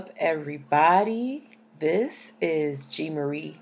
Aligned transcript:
Up, 0.00 0.08
everybody? 0.16 1.42
This 1.78 2.32
is 2.40 2.86
G 2.86 3.10
Marie 3.10 3.60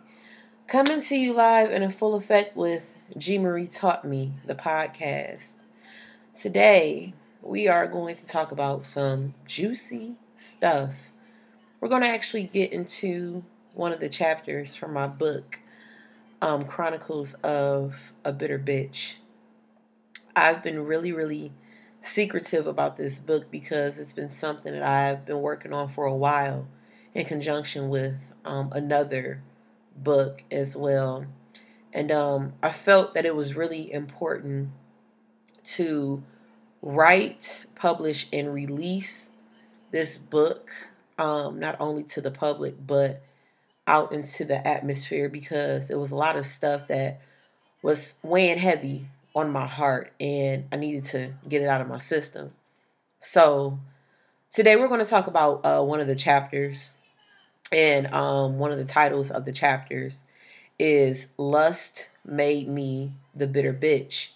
coming 0.68 1.02
to 1.02 1.16
you 1.16 1.34
live 1.34 1.72
and 1.72 1.82
in 1.82 1.90
full 1.90 2.14
effect 2.14 2.56
with 2.56 2.96
G 3.16 3.38
Marie 3.38 3.66
Taught 3.66 4.04
Me, 4.04 4.34
the 4.46 4.54
podcast. 4.54 5.54
Today, 6.40 7.12
we 7.42 7.66
are 7.66 7.88
going 7.88 8.14
to 8.14 8.24
talk 8.24 8.52
about 8.52 8.86
some 8.86 9.34
juicy 9.46 10.12
stuff. 10.36 10.94
We're 11.80 11.88
going 11.88 12.02
to 12.02 12.08
actually 12.08 12.44
get 12.44 12.72
into 12.72 13.42
one 13.74 13.92
of 13.92 13.98
the 13.98 14.08
chapters 14.08 14.76
from 14.76 14.92
my 14.92 15.08
book, 15.08 15.58
um, 16.40 16.66
Chronicles 16.66 17.34
of 17.42 18.12
a 18.24 18.32
Bitter 18.32 18.60
Bitch. 18.60 19.14
I've 20.36 20.62
been 20.62 20.86
really, 20.86 21.10
really 21.10 21.50
secretive 22.00 22.66
about 22.66 22.96
this 22.96 23.18
book 23.18 23.50
because 23.50 23.98
it's 23.98 24.12
been 24.12 24.30
something 24.30 24.72
that 24.72 24.82
I've 24.82 25.26
been 25.26 25.40
working 25.40 25.72
on 25.72 25.88
for 25.88 26.06
a 26.06 26.14
while 26.14 26.66
in 27.14 27.24
conjunction 27.24 27.88
with 27.88 28.32
um, 28.44 28.70
another 28.72 29.42
book 29.96 30.44
as 30.50 30.76
well. 30.76 31.26
And 31.92 32.10
um, 32.12 32.52
I 32.62 32.70
felt 32.70 33.14
that 33.14 33.26
it 33.26 33.34
was 33.34 33.54
really 33.54 33.92
important 33.92 34.70
to 35.64 36.22
write, 36.82 37.66
publish, 37.74 38.26
and 38.32 38.52
release 38.52 39.32
this 39.90 40.16
book, 40.16 40.70
um, 41.18 41.58
not 41.58 41.76
only 41.80 42.04
to 42.04 42.20
the 42.20 42.30
public, 42.30 42.74
but 42.86 43.22
out 43.86 44.12
into 44.12 44.44
the 44.44 44.66
atmosphere 44.66 45.28
because 45.28 45.90
it 45.90 45.98
was 45.98 46.10
a 46.10 46.16
lot 46.16 46.36
of 46.36 46.44
stuff 46.44 46.88
that 46.88 47.20
was 47.82 48.16
weighing 48.22 48.58
heavy 48.58 49.08
on 49.34 49.50
my 49.50 49.66
heart 49.66 50.12
and 50.20 50.64
I 50.72 50.76
needed 50.76 51.04
to 51.04 51.32
get 51.48 51.62
it 51.62 51.68
out 51.68 51.80
of 51.80 51.88
my 51.88 51.98
system. 51.98 52.52
So 53.20 53.78
today 54.52 54.76
we're 54.76 54.88
going 54.88 55.04
to 55.04 55.10
talk 55.10 55.26
about 55.26 55.64
uh, 55.64 55.82
one 55.82 56.00
of 56.00 56.06
the 56.06 56.14
chapters, 56.14 56.96
and 57.72 58.06
um, 58.08 58.58
one 58.58 58.70
of 58.70 58.78
the 58.78 58.84
titles 58.84 59.30
of 59.30 59.44
the 59.44 59.52
chapters 59.52 60.24
is 60.78 61.26
"Lust 61.36 62.08
Made 62.24 62.68
Me 62.68 63.12
the 63.34 63.46
Bitter 63.46 63.74
Bitch." 63.74 64.30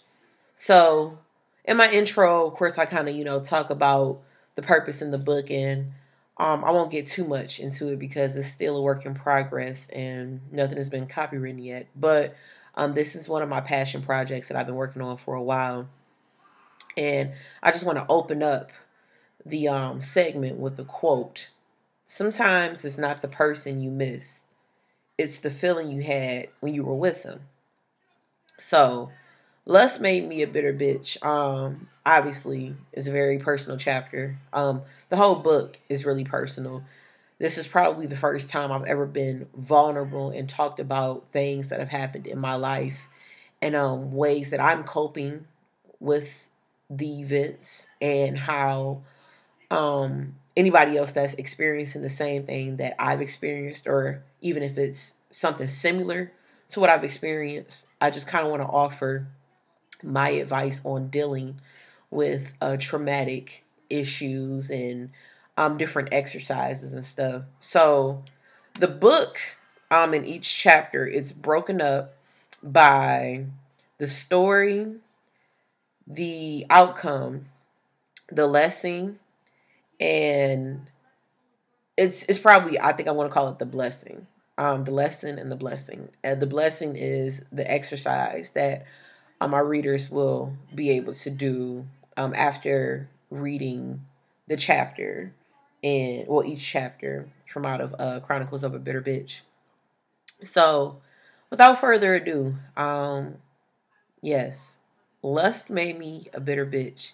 So 0.54 1.18
in 1.64 1.77
my 1.77 1.90
intro, 1.90 2.46
of 2.46 2.54
course, 2.54 2.78
I 2.78 2.84
kind 2.84 3.08
of 3.08 3.16
you 3.16 3.24
know 3.24 3.40
talk 3.40 3.70
about 3.70 4.20
the 4.55 4.62
purpose 4.62 5.00
in 5.00 5.11
the 5.11 5.18
book, 5.18 5.50
and 5.50 5.92
um, 6.36 6.64
I 6.64 6.70
won't 6.70 6.90
get 6.90 7.06
too 7.06 7.24
much 7.24 7.61
into 7.61 7.88
it 7.88 7.98
because 7.98 8.36
it's 8.36 8.48
still 8.48 8.77
a 8.77 8.83
work 8.83 9.06
in 9.06 9.14
progress 9.14 9.86
and 9.92 10.40
nothing 10.50 10.77
has 10.77 10.90
been 10.90 11.06
copywritten 11.06 11.64
yet, 11.64 11.88
but. 11.96 12.34
Um, 12.74 12.94
this 12.94 13.14
is 13.14 13.28
one 13.28 13.42
of 13.42 13.48
my 13.48 13.60
passion 13.60 14.02
projects 14.02 14.48
that 14.48 14.56
I've 14.56 14.66
been 14.66 14.74
working 14.74 15.02
on 15.02 15.16
for 15.16 15.34
a 15.34 15.42
while. 15.42 15.88
And 16.96 17.33
I 17.62 17.72
just 17.72 17.84
want 17.84 17.98
to 17.98 18.06
open 18.08 18.42
up 18.42 18.70
the 19.44 19.68
um, 19.68 20.00
segment 20.00 20.58
with 20.58 20.78
a 20.78 20.84
quote. 20.84 21.50
Sometimes 22.05 22.84
it's 22.84 22.98
not 22.98 23.22
the 23.22 23.28
person 23.28 23.82
you 23.82 23.90
miss, 23.90 24.44
it's 25.18 25.38
the 25.38 25.50
feeling 25.50 25.90
you 25.90 26.02
had 26.02 26.48
when 26.61 26.74
you 26.74 26.84
were 26.84 26.94
with 26.94 27.22
them. 27.22 27.42
So, 28.58 29.11
Lust 29.64 30.00
Made 30.00 30.28
Me 30.28 30.42
a 30.42 30.46
Bitter 30.46 30.72
Bitch, 30.72 31.24
um, 31.24 31.88
obviously, 32.05 32.74
is 32.92 33.06
a 33.06 33.12
very 33.12 33.38
personal 33.38 33.78
chapter. 33.78 34.38
Um, 34.52 34.82
the 35.08 35.16
whole 35.16 35.36
book 35.36 35.78
is 35.88 36.05
really 36.05 36.24
personal 36.24 36.82
this 37.42 37.58
is 37.58 37.67
probably 37.67 38.07
the 38.07 38.17
first 38.17 38.51
time 38.51 38.70
I've 38.70 38.85
ever 38.85 39.05
been 39.05 39.48
vulnerable 39.57 40.30
and 40.30 40.48
talked 40.48 40.79
about 40.79 41.27
things 41.33 41.70
that 41.70 41.80
have 41.80 41.89
happened 41.89 42.29
in 42.29 42.39
my 42.39 42.55
life 42.55 43.08
and 43.61 43.75
um, 43.75 44.13
ways 44.13 44.51
that 44.51 44.61
I'm 44.61 44.85
coping 44.85 45.47
with 45.98 46.48
the 46.89 47.20
events 47.20 47.89
and 48.01 48.39
how 48.39 49.03
um, 49.73 50.36
anybody 50.57 50.97
else 50.97 51.11
that's 51.11 51.35
experiencing 51.35 52.03
the 52.03 52.08
same 52.08 52.47
thing 52.47 52.77
that 52.77 52.95
I've 52.97 53.20
experienced, 53.20 53.89
or 53.89 54.23
even 54.41 54.63
if 54.63 54.79
it's 54.79 55.17
something 55.30 55.67
similar 55.67 56.30
to 56.69 56.79
what 56.79 56.91
I've 56.91 57.03
experienced, 57.03 57.89
I 58.01 58.11
just 58.11 58.29
kind 58.29 58.45
of 58.45 58.53
want 58.53 58.63
to 58.63 58.69
offer 58.69 59.27
my 60.01 60.29
advice 60.29 60.80
on 60.85 61.09
dealing 61.09 61.61
with 62.09 62.53
uh, 62.61 62.77
traumatic 62.79 63.64
issues 63.91 64.70
and 64.70 65.11
um, 65.62 65.78
different 65.78 66.08
exercises 66.12 66.92
and 66.92 67.05
stuff. 67.05 67.42
So 67.61 68.24
the 68.78 68.89
book 68.89 69.39
um, 69.90 70.12
in 70.12 70.24
each 70.24 70.56
chapter 70.56 71.06
is 71.06 71.33
broken 71.33 71.80
up 71.80 72.14
by 72.62 73.46
the 73.98 74.08
story, 74.08 74.86
the 76.06 76.67
outcome, 76.68 77.46
the 78.28 78.46
lesson, 78.46 79.20
and 80.00 80.90
it's 81.96 82.24
it's 82.24 82.39
probably 82.39 82.80
I 82.80 82.92
think 82.92 83.08
I 83.08 83.12
want 83.12 83.30
to 83.30 83.34
call 83.34 83.48
it 83.48 83.58
the 83.58 83.67
blessing. 83.67 84.27
Um, 84.58 84.84
the 84.84 84.90
lesson 84.90 85.39
and 85.39 85.50
the 85.50 85.56
blessing. 85.56 86.08
Uh, 86.23 86.34
the 86.34 86.46
blessing 86.46 86.94
is 86.96 87.42
the 87.50 87.68
exercise 87.70 88.50
that 88.50 88.84
um, 89.40 89.52
my 89.52 89.61
readers 89.61 90.11
will 90.11 90.55
be 90.74 90.90
able 90.90 91.14
to 91.14 91.30
do 91.30 91.86
um, 92.17 92.34
after 92.36 93.08
reading 93.30 94.05
the 94.46 94.56
chapter 94.56 95.33
and 95.82 96.26
well 96.28 96.44
each 96.44 96.64
chapter 96.64 97.28
from 97.46 97.66
out 97.66 97.80
of 97.80 97.94
uh, 97.98 98.20
Chronicles 98.20 98.64
of 98.64 98.74
a 98.74 98.78
Bitter 98.78 99.02
Bitch. 99.02 99.40
So, 100.44 101.00
without 101.50 101.80
further 101.80 102.14
ado, 102.14 102.56
um, 102.76 103.36
yes, 104.20 104.78
lust 105.22 105.70
made 105.70 105.98
me 105.98 106.28
a 106.34 106.40
bitter 106.40 106.66
bitch. 106.66 107.12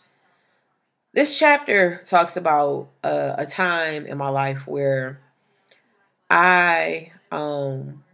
This 1.12 1.38
chapter 1.38 2.02
talks 2.06 2.36
about 2.36 2.88
uh, 3.02 3.34
a 3.36 3.46
time 3.46 4.06
in 4.06 4.18
my 4.18 4.28
life 4.28 4.66
where 4.66 5.20
I 6.30 7.12
um, 7.30 8.04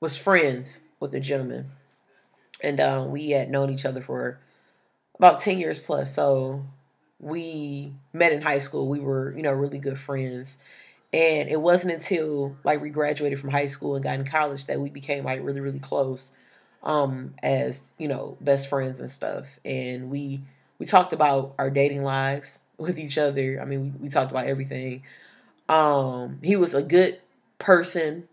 was 0.00 0.16
friends 0.16 0.82
with 0.98 1.14
a 1.14 1.20
gentleman, 1.20 1.70
and 2.62 2.80
um, 2.80 3.10
we 3.10 3.30
had 3.30 3.50
known 3.50 3.70
each 3.70 3.84
other 3.84 4.00
for 4.00 4.40
about 5.18 5.40
ten 5.40 5.58
years 5.58 5.78
plus. 5.78 6.14
So 6.14 6.64
we 7.20 7.92
met 8.12 8.32
in 8.32 8.42
high 8.42 8.58
school. 8.58 8.88
We 8.88 9.00
were, 9.00 9.34
you 9.36 9.42
know, 9.42 9.52
really 9.52 9.78
good 9.78 9.98
friends. 9.98 10.56
And 11.12 11.48
it 11.48 11.60
wasn't 11.60 11.92
until 11.92 12.56
like 12.64 12.80
we 12.80 12.90
graduated 12.90 13.40
from 13.40 13.50
high 13.50 13.66
school 13.66 13.94
and 13.96 14.04
got 14.04 14.14
in 14.14 14.26
college 14.26 14.66
that 14.66 14.80
we 14.80 14.90
became 14.90 15.24
like 15.24 15.40
really, 15.42 15.60
really 15.60 15.80
close 15.80 16.32
um 16.82 17.34
as, 17.42 17.92
you 17.98 18.08
know, 18.08 18.38
best 18.40 18.68
friends 18.68 19.00
and 19.00 19.10
stuff. 19.10 19.58
And 19.64 20.10
we 20.10 20.40
we 20.78 20.86
talked 20.86 21.12
about 21.12 21.54
our 21.58 21.68
dating 21.68 22.02
lives 22.04 22.60
with 22.78 22.98
each 22.98 23.18
other. 23.18 23.60
I 23.60 23.64
mean, 23.66 23.82
we, 23.82 24.04
we 24.04 24.08
talked 24.08 24.30
about 24.30 24.46
everything. 24.46 25.02
Um, 25.68 26.38
he 26.42 26.56
was 26.56 26.74
a 26.74 26.82
good 26.82 27.20
person, 27.58 28.28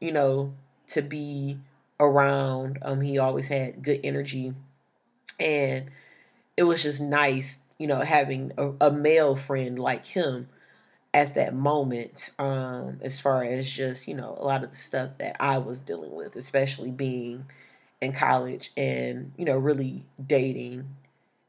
you 0.00 0.12
know, 0.12 0.54
to 0.92 1.02
be 1.02 1.58
around. 1.98 2.78
Um, 2.82 3.00
he 3.00 3.18
always 3.18 3.48
had 3.48 3.82
good 3.82 4.00
energy. 4.04 4.54
And 5.40 5.90
it 6.56 6.62
was 6.64 6.82
just 6.82 7.00
nice 7.00 7.58
you 7.78 7.86
know, 7.86 8.00
having 8.00 8.52
a, 8.58 8.88
a 8.88 8.90
male 8.90 9.36
friend 9.36 9.78
like 9.78 10.04
him 10.04 10.48
at 11.14 11.34
that 11.34 11.54
moment, 11.54 12.30
um, 12.38 12.98
as 13.02 13.20
far 13.20 13.42
as 13.44 13.68
just, 13.70 14.08
you 14.08 14.14
know, 14.14 14.36
a 14.38 14.44
lot 14.44 14.64
of 14.64 14.70
the 14.70 14.76
stuff 14.76 15.10
that 15.18 15.36
I 15.40 15.58
was 15.58 15.80
dealing 15.80 16.14
with, 16.14 16.36
especially 16.36 16.90
being 16.90 17.46
in 18.00 18.12
college 18.12 18.70
and, 18.76 19.32
you 19.36 19.44
know, 19.44 19.56
really 19.58 20.04
dating 20.24 20.88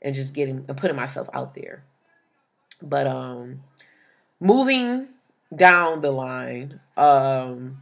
and 0.02 0.16
just 0.16 0.34
getting 0.34 0.66
and 0.68 0.78
putting 0.78 0.96
myself 0.98 1.30
out 1.34 1.56
there. 1.56 1.84
But 2.82 3.08
um 3.08 3.64
moving 4.40 5.08
down 5.56 6.02
the 6.02 6.12
line, 6.12 6.80
um 6.98 7.82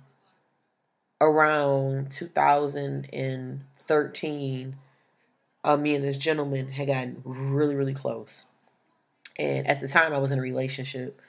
around 1.22 2.12
2013, 2.12 4.76
uh, 5.68 5.76
me 5.76 5.94
and 5.96 6.04
this 6.04 6.18
gentleman 6.18 6.72
had 6.72 6.88
gotten 6.88 7.22
really, 7.26 7.76
really 7.76 7.94
close. 7.94 8.46
And 9.38 9.68
at 9.68 9.82
the 9.82 9.88
time, 9.90 10.14
I 10.14 10.18
was 10.18 10.32
in 10.32 10.40
a 10.40 10.42
relationship 10.42 11.22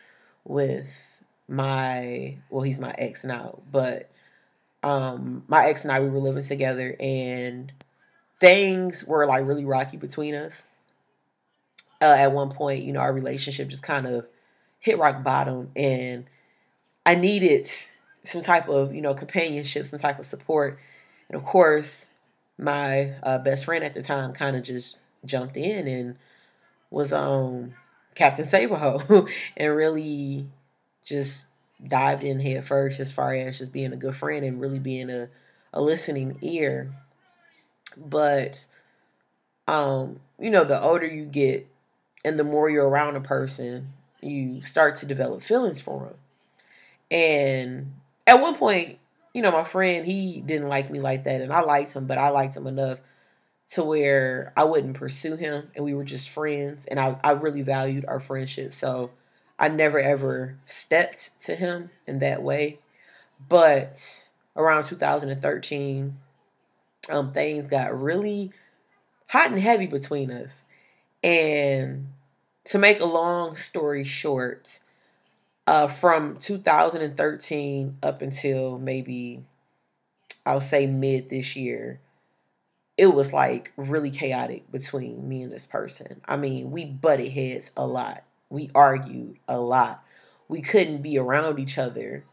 with 0.44 1.18
my, 1.48 2.36
well, 2.48 2.62
he's 2.62 2.78
my 2.78 2.94
ex 2.96 3.24
now, 3.24 3.58
but 3.72 4.08
um, 4.84 5.42
my 5.48 5.66
ex 5.66 5.82
and 5.82 5.90
I, 5.90 5.98
we 5.98 6.08
were 6.08 6.20
living 6.20 6.44
together 6.44 6.94
and 7.00 7.72
things 8.38 9.04
were 9.04 9.26
like 9.26 9.44
really 9.44 9.64
rocky 9.64 9.96
between 9.96 10.36
us. 10.36 10.68
Uh, 12.00 12.04
at 12.04 12.30
one 12.30 12.50
point, 12.50 12.84
you 12.84 12.92
know, 12.92 13.00
our 13.00 13.12
relationship 13.12 13.66
just 13.66 13.82
kind 13.82 14.06
of 14.06 14.24
hit 14.78 14.98
rock 14.98 15.24
bottom 15.24 15.72
and 15.74 16.26
I 17.04 17.16
needed 17.16 17.68
some 18.22 18.42
type 18.42 18.68
of, 18.68 18.94
you 18.94 19.02
know, 19.02 19.14
companionship, 19.14 19.88
some 19.88 19.98
type 19.98 20.20
of 20.20 20.26
support. 20.26 20.78
And 21.28 21.36
of 21.36 21.44
course, 21.44 22.08
my 22.58 23.14
uh, 23.22 23.38
best 23.38 23.64
friend 23.64 23.84
at 23.84 23.94
the 23.94 24.02
time 24.02 24.32
kind 24.32 24.56
of 24.56 24.62
just 24.62 24.98
jumped 25.24 25.56
in 25.56 25.86
and 25.86 26.16
was 26.90 27.12
um 27.12 27.74
Captain 28.14 28.46
Save-a-Hoe 28.46 29.28
and 29.56 29.76
really 29.76 30.48
just 31.04 31.46
dived 31.86 32.24
in 32.24 32.40
head 32.40 32.64
first 32.64 32.98
as 32.98 33.12
far 33.12 33.32
as 33.34 33.58
just 33.58 33.72
being 33.72 33.92
a 33.92 33.96
good 33.96 34.16
friend 34.16 34.44
and 34.44 34.60
really 34.60 34.80
being 34.80 35.10
a, 35.10 35.28
a 35.72 35.80
listening 35.80 36.36
ear. 36.42 36.92
But 37.96 38.66
um, 39.68 40.20
you 40.38 40.50
know, 40.50 40.64
the 40.64 40.80
older 40.80 41.06
you 41.06 41.24
get 41.24 41.68
and 42.24 42.38
the 42.38 42.44
more 42.44 42.68
you're 42.68 42.88
around 42.88 43.16
a 43.16 43.20
person, 43.20 43.92
you 44.20 44.62
start 44.62 44.96
to 44.96 45.06
develop 45.06 45.42
feelings 45.42 45.80
for 45.80 46.06
them. 46.06 46.14
And 47.10 47.92
at 48.26 48.40
one 48.40 48.56
point, 48.56 48.98
you 49.38 49.42
know, 49.42 49.52
my 49.52 49.62
friend, 49.62 50.04
he 50.04 50.40
didn't 50.40 50.66
like 50.66 50.90
me 50.90 50.98
like 50.98 51.22
that, 51.22 51.40
and 51.40 51.52
I 51.52 51.60
liked 51.60 51.92
him, 51.92 52.08
but 52.08 52.18
I 52.18 52.30
liked 52.30 52.56
him 52.56 52.66
enough 52.66 52.98
to 53.70 53.84
where 53.84 54.52
I 54.56 54.64
wouldn't 54.64 54.96
pursue 54.96 55.36
him, 55.36 55.70
and 55.76 55.84
we 55.84 55.94
were 55.94 56.02
just 56.02 56.28
friends, 56.28 56.86
and 56.86 56.98
I, 56.98 57.16
I 57.22 57.30
really 57.30 57.62
valued 57.62 58.04
our 58.08 58.18
friendship. 58.18 58.74
So 58.74 59.12
I 59.56 59.68
never 59.68 60.00
ever 60.00 60.56
stepped 60.66 61.30
to 61.42 61.54
him 61.54 61.90
in 62.04 62.18
that 62.18 62.42
way. 62.42 62.80
But 63.48 64.28
around 64.56 64.86
2013, 64.86 66.18
um, 67.08 67.32
things 67.32 67.68
got 67.68 67.96
really 67.96 68.50
hot 69.28 69.52
and 69.52 69.60
heavy 69.60 69.86
between 69.86 70.32
us. 70.32 70.64
And 71.22 72.08
to 72.64 72.78
make 72.78 72.98
a 72.98 73.06
long 73.06 73.54
story 73.54 74.02
short, 74.02 74.80
uh, 75.68 75.86
from 75.86 76.38
2013 76.38 77.98
up 78.02 78.22
until 78.22 78.78
maybe 78.78 79.44
I'll 80.46 80.62
say 80.62 80.86
mid 80.86 81.28
this 81.28 81.56
year, 81.56 82.00
it 82.96 83.08
was 83.08 83.34
like 83.34 83.74
really 83.76 84.10
chaotic 84.10 84.72
between 84.72 85.28
me 85.28 85.42
and 85.42 85.52
this 85.52 85.66
person. 85.66 86.22
I 86.26 86.38
mean, 86.38 86.70
we 86.70 86.86
butted 86.86 87.32
heads 87.32 87.70
a 87.76 87.86
lot. 87.86 88.24
We 88.48 88.70
argued 88.74 89.40
a 89.46 89.60
lot. 89.60 90.02
We 90.48 90.62
couldn't 90.62 91.02
be 91.02 91.18
around 91.18 91.58
each 91.58 91.76
other, 91.76 92.24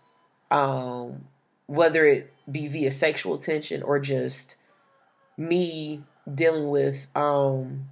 um, 0.50 1.26
whether 1.66 2.06
it 2.06 2.32
be 2.50 2.68
via 2.68 2.90
sexual 2.90 3.38
tension 3.38 3.84
or 3.84 4.00
just 4.00 4.56
me 5.36 6.04
dealing 6.34 6.70
with 6.70 7.08
um, 7.18 7.90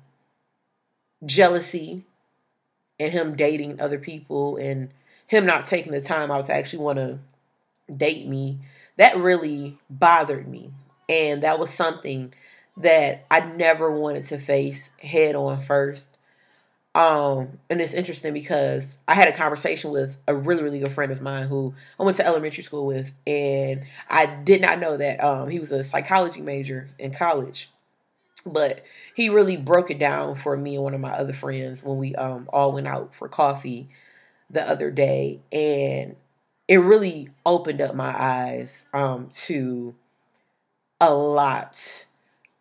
jealousy 1.26 2.06
and 2.98 3.12
him 3.12 3.36
dating 3.36 3.82
other 3.82 4.00
people 4.00 4.56
and 4.56 4.90
him 5.34 5.46
not 5.46 5.66
taking 5.66 5.92
the 5.92 6.02
time 6.02 6.32
out 6.32 6.46
to 6.46 6.54
actually 6.54 6.84
want 6.84 6.98
to 7.00 7.20
date 7.96 8.28
me. 8.28 8.60
That 8.98 9.18
really 9.18 9.80
bothered 9.90 10.48
me. 10.48 10.72
And 11.10 11.44
that 11.44 11.60
was 11.60 11.72
something 11.72 12.34
that 12.78 13.26
I 13.30 13.40
never 13.42 13.92
wanted 13.92 14.26
to 14.26 14.38
face 14.38 14.92
head 15.02 15.36
on 15.36 15.60
first. 15.60 16.10
Um, 16.96 17.58
and 17.72 17.82
it's 17.82 17.94
interesting 17.94 18.34
because 18.34 18.98
I 19.08 19.16
had 19.16 19.28
a 19.28 19.34
conversation 19.34 19.90
with 19.90 20.18
a 20.28 20.36
really, 20.36 20.62
really 20.62 20.80
good 20.80 20.92
friend 20.92 21.12
of 21.12 21.22
mine 21.22 21.48
who 21.48 21.74
I 22.00 22.04
went 22.04 22.18
to 22.18 22.26
elementary 22.26 22.64
school 22.64 22.86
with, 22.86 23.12
and 23.26 23.86
I 24.10 24.28
did 24.28 24.62
not 24.62 24.80
know 24.80 24.96
that 24.98 25.24
um, 25.24 25.50
he 25.50 25.60
was 25.60 25.72
a 25.72 25.84
psychology 25.84 26.42
major 26.42 26.90
in 27.00 27.12
college. 27.12 27.70
But 28.46 28.84
he 29.16 29.30
really 29.30 29.58
broke 29.58 29.90
it 29.90 29.98
down 29.98 30.36
for 30.36 30.56
me 30.56 30.76
and 30.76 30.84
one 30.84 30.94
of 30.94 31.00
my 31.00 31.14
other 31.14 31.34
friends 31.34 31.84
when 31.84 31.98
we 31.98 32.14
um, 32.16 32.48
all 32.54 32.74
went 32.74 32.88
out 32.88 33.16
for 33.16 33.28
coffee 33.28 33.90
the 34.54 34.68
other 34.68 34.92
day, 34.92 35.42
and 35.52 36.16
it 36.68 36.78
really 36.78 37.30
opened 37.46 37.82
up 37.82 37.96
my 37.96 38.16
eyes 38.18 38.86
um, 38.94 39.30
to 39.46 39.96
a 41.02 41.14
lot 41.14 42.06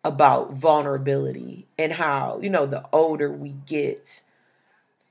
about 0.03 0.53
vulnerability 0.53 1.65
and 1.77 1.93
how 1.93 2.39
you 2.41 2.49
know 2.49 2.65
the 2.65 2.83
older 2.91 3.31
we 3.31 3.49
get 3.65 4.21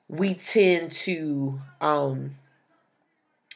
we 0.09 0.35
tend 0.35 0.93
to 0.93 1.59
um 1.81 2.37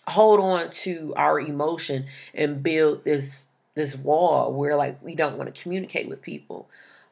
hold 0.09 0.41
on 0.41 0.71
to 0.71 1.13
our 1.17 1.39
emotion 1.41 2.07
and 2.35 2.63
build 2.63 3.05
this 3.05 3.47
this 3.75 3.95
wall 3.97 4.53
where 4.53 4.77
like 4.77 5.03
we 5.03 5.15
don't 5.15 5.37
want 5.37 5.53
to 5.53 5.63
communicate 5.63 6.09
with 6.09 6.23
people 6.23 6.69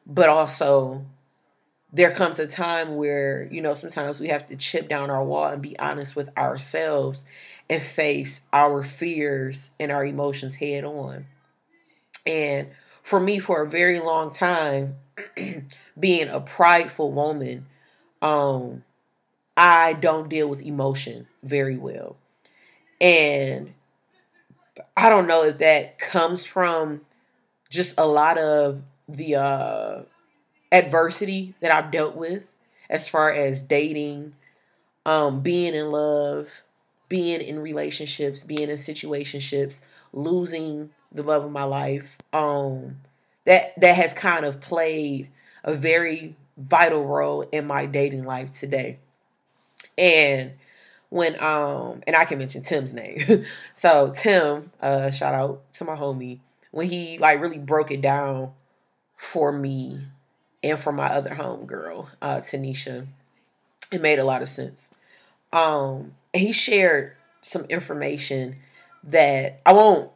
but 0.07 0.29
also 0.29 1.05
there 1.95 2.11
comes 2.11 2.39
a 2.39 2.45
time 2.47 2.97
where 2.97 3.47
you 3.49 3.61
know 3.61 3.73
sometimes 3.73 4.19
we 4.19 4.27
have 4.27 4.45
to 4.45 4.57
chip 4.57 4.89
down 4.89 5.09
our 5.09 5.23
wall 5.23 5.45
and 5.45 5.61
be 5.61 5.79
honest 5.79 6.13
with 6.13 6.29
ourselves 6.37 7.23
and 7.69 7.81
face 7.81 8.41
our 8.51 8.83
fears 8.83 9.71
and 9.79 9.93
our 9.93 10.05
emotions 10.05 10.55
head 10.55 10.83
on. 10.83 11.25
And 12.25 12.67
for 13.01 13.21
me 13.21 13.39
for 13.39 13.61
a 13.61 13.69
very 13.69 14.01
long 14.01 14.33
time 14.33 14.97
being 15.99 16.27
a 16.27 16.41
prideful 16.41 17.13
woman 17.13 17.65
um 18.21 18.83
i 19.55 19.93
don't 19.93 20.27
deal 20.27 20.49
with 20.49 20.61
emotion 20.61 21.27
very 21.43 21.77
well. 21.77 22.17
And 22.99 23.73
i 24.97 25.07
don't 25.07 25.27
know 25.27 25.43
if 25.45 25.59
that 25.59 25.97
comes 25.97 26.43
from 26.43 27.05
just 27.69 27.93
a 27.97 28.05
lot 28.05 28.37
of 28.37 28.81
the 29.07 29.35
uh 29.35 30.01
adversity 30.75 31.53
that 31.61 31.71
i've 31.71 31.91
dealt 31.91 32.15
with 32.15 32.43
as 32.89 33.07
far 33.07 33.31
as 33.31 33.61
dating 33.61 34.33
um 35.05 35.41
being 35.41 35.75
in 35.75 35.91
love 35.91 36.63
being 37.09 37.41
in 37.41 37.59
relationships 37.59 38.43
being 38.43 38.69
in 38.69 38.77
situationships 38.77 39.81
losing 40.13 40.89
the 41.11 41.23
love 41.23 41.43
of 41.45 41.51
my 41.51 41.63
life. 41.63 42.17
Um, 42.33 42.97
that 43.45 43.79
that 43.79 43.95
has 43.95 44.13
kind 44.13 44.45
of 44.45 44.59
played 44.59 45.29
a 45.63 45.73
very 45.73 46.35
vital 46.57 47.05
role 47.05 47.43
in 47.51 47.67
my 47.67 47.85
dating 47.85 48.25
life 48.25 48.51
today. 48.51 48.99
And 49.97 50.53
when 51.09 51.41
um 51.41 52.01
and 52.07 52.15
I 52.15 52.25
can 52.25 52.39
mention 52.39 52.63
Tim's 52.63 52.93
name. 52.93 53.45
so 53.75 54.11
Tim, 54.15 54.71
uh 54.81 55.11
shout 55.11 55.33
out 55.35 55.73
to 55.75 55.85
my 55.85 55.95
homie, 55.95 56.39
when 56.71 56.89
he 56.89 57.17
like 57.17 57.41
really 57.41 57.57
broke 57.59 57.91
it 57.91 58.01
down 58.01 58.51
for 59.17 59.51
me 59.51 60.01
and 60.65 60.79
for 60.79 60.91
my 60.91 61.07
other 61.07 61.35
home 61.35 61.65
girl, 61.65 62.09
uh 62.21 62.37
Tanisha, 62.37 63.07
it 63.91 64.01
made 64.01 64.19
a 64.19 64.25
lot 64.25 64.41
of 64.41 64.49
sense. 64.49 64.89
Um 65.53 66.15
he 66.33 66.51
shared 66.51 67.15
some 67.41 67.65
information 67.65 68.57
that 69.03 69.61
I 69.65 69.73
won't 69.73 70.11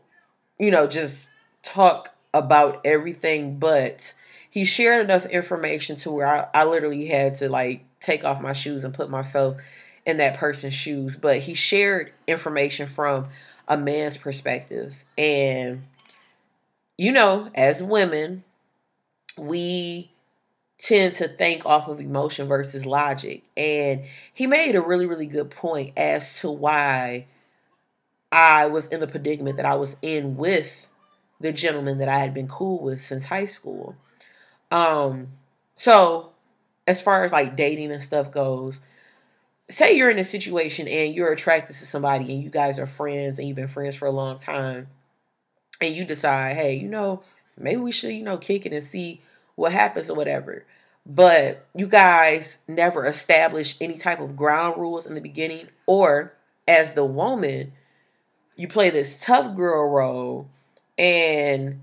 you 0.60 0.72
know, 0.72 0.86
just 0.86 1.30
talk 1.64 2.14
about 2.34 2.82
everything, 2.86 3.58
but 3.58 4.14
he 4.52 4.66
shared 4.66 5.06
enough 5.06 5.26
information 5.26 5.96
to 5.98 6.12
where 6.12 6.28
I, 6.28 6.62
I 6.62 6.66
literally 6.66 7.08
had 7.08 7.36
to 7.36 7.50
like 7.50 7.86
take 8.02 8.24
off 8.24 8.42
my 8.42 8.54
shoes 8.54 8.84
and 8.84 8.94
put 8.94 9.10
myself 9.10 9.58
in 10.06 10.18
that 10.18 10.38
person's 10.38 10.74
shoes. 10.74 11.16
But 11.16 11.40
he 11.40 11.54
shared 11.54 12.12
information 12.28 12.88
from 12.88 13.30
a 13.68 13.78
man's 13.78 14.18
perspective. 14.18 15.04
And, 15.18 15.84
you 16.98 17.12
know, 17.12 17.50
as 17.56 17.82
women, 17.82 18.44
we 19.38 20.12
tend 20.80 21.14
to 21.16 21.28
think 21.28 21.66
off 21.66 21.88
of 21.88 22.00
emotion 22.00 22.48
versus 22.48 22.86
logic. 22.86 23.44
And 23.56 24.06
he 24.34 24.48
made 24.48 24.76
a 24.76 24.82
really, 24.82 25.06
really 25.06 25.28
good 25.28 25.52
point 25.52 25.94
as 25.98 26.40
to 26.40 26.50
why 26.50 27.28
I 28.32 28.66
was 28.68 28.88
in 28.88 29.02
the 29.02 29.08
predicament 29.08 29.58
that 29.58 29.66
I 29.66 29.76
was 29.76 29.98
in 30.02 30.38
with 30.38 30.90
the 31.42 31.52
gentleman 31.52 31.98
that 32.00 32.08
I 32.08 32.20
had 32.20 32.34
been 32.34 32.48
cool 32.48 32.82
with 32.82 33.02
since 33.02 33.26
high 33.26 33.46
school. 33.46 33.96
Um, 34.72 35.30
so 35.76 36.32
as 36.88 37.02
far 37.02 37.26
as 37.26 37.32
like 37.32 37.58
dating 37.58 37.92
and 37.92 38.02
stuff 38.02 38.32
goes, 38.32 38.80
say 39.70 39.96
you're 39.96 40.10
in 40.10 40.20
a 40.20 40.24
situation 40.24 40.88
and 40.88 41.14
you're 41.14 41.32
attracted 41.32 41.76
to 41.76 41.86
somebody 41.86 42.34
and 42.34 42.42
you 42.42 42.50
guys 42.50 42.80
are 42.80 42.88
friends 42.88 43.38
and 43.38 43.48
you've 43.48 43.58
been 43.58 43.68
friends 43.68 43.96
for 43.96 44.06
a 44.06 44.12
long 44.12 44.40
time 44.40 44.88
and 45.82 45.94
you 45.94 46.06
decide, 46.06 46.56
hey, 46.56 46.76
you 46.76 46.88
know, 46.88 47.22
maybe 47.58 47.82
we 47.82 47.92
should, 47.92 48.14
you 48.14 48.24
know, 48.24 48.38
kick 48.38 48.66
it 48.66 48.74
and 48.74 48.84
see 48.84 49.22
what 49.60 49.72
happens 49.72 50.10
or 50.10 50.16
whatever. 50.16 50.66
But 51.06 51.66
you 51.76 51.88
guys 51.88 52.60
never 52.68 53.06
establish 53.06 53.76
any 53.82 53.98
type 53.98 54.20
of 54.20 54.36
ground 54.36 54.80
rules 54.80 55.06
in 55.06 55.16
the 55.16 55.22
beginning, 55.22 55.68
or 55.86 56.34
as 56.68 56.94
the 56.94 57.06
woman, 57.06 57.74
you 58.56 58.68
play 58.68 58.90
this 58.90 59.18
tough 59.20 59.56
girl 59.56 59.90
role 59.90 60.48
and 60.98 61.82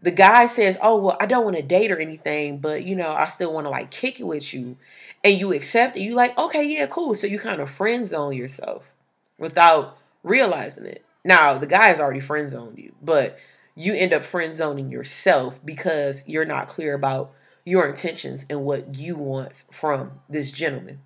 the 0.00 0.10
guy 0.12 0.46
says, 0.46 0.78
"Oh 0.80 0.96
well, 0.96 1.16
I 1.20 1.26
don't 1.26 1.44
want 1.44 1.56
to 1.56 1.62
date 1.62 1.90
or 1.90 1.98
anything, 1.98 2.58
but 2.58 2.84
you 2.84 2.94
know, 2.94 3.10
I 3.10 3.26
still 3.26 3.52
want 3.52 3.66
to 3.66 3.70
like 3.70 3.90
kick 3.90 4.20
it 4.20 4.24
with 4.24 4.54
you," 4.54 4.76
and 5.24 5.38
you 5.38 5.52
accept 5.52 5.96
it. 5.96 6.02
You 6.02 6.14
like, 6.14 6.38
okay, 6.38 6.62
yeah, 6.64 6.86
cool. 6.86 7.14
So 7.14 7.26
you 7.26 7.38
kind 7.38 7.60
of 7.60 7.68
friend 7.70 8.06
zone 8.06 8.34
yourself 8.34 8.92
without 9.38 9.98
realizing 10.22 10.86
it. 10.86 11.04
Now 11.24 11.58
the 11.58 11.66
guy 11.66 11.88
has 11.88 11.98
already 11.98 12.20
friend 12.20 12.48
zoned 12.48 12.78
you, 12.78 12.92
but 13.02 13.38
you 13.78 13.94
end 13.94 14.12
up 14.12 14.24
friend 14.24 14.54
zoning 14.56 14.90
yourself 14.90 15.64
because 15.64 16.24
you're 16.26 16.44
not 16.44 16.66
clear 16.66 16.94
about 16.94 17.32
your 17.64 17.88
intentions 17.88 18.44
and 18.50 18.64
what 18.64 18.96
you 18.96 19.14
want 19.14 19.62
from 19.70 20.10
this 20.28 20.50
gentleman, 20.50 21.00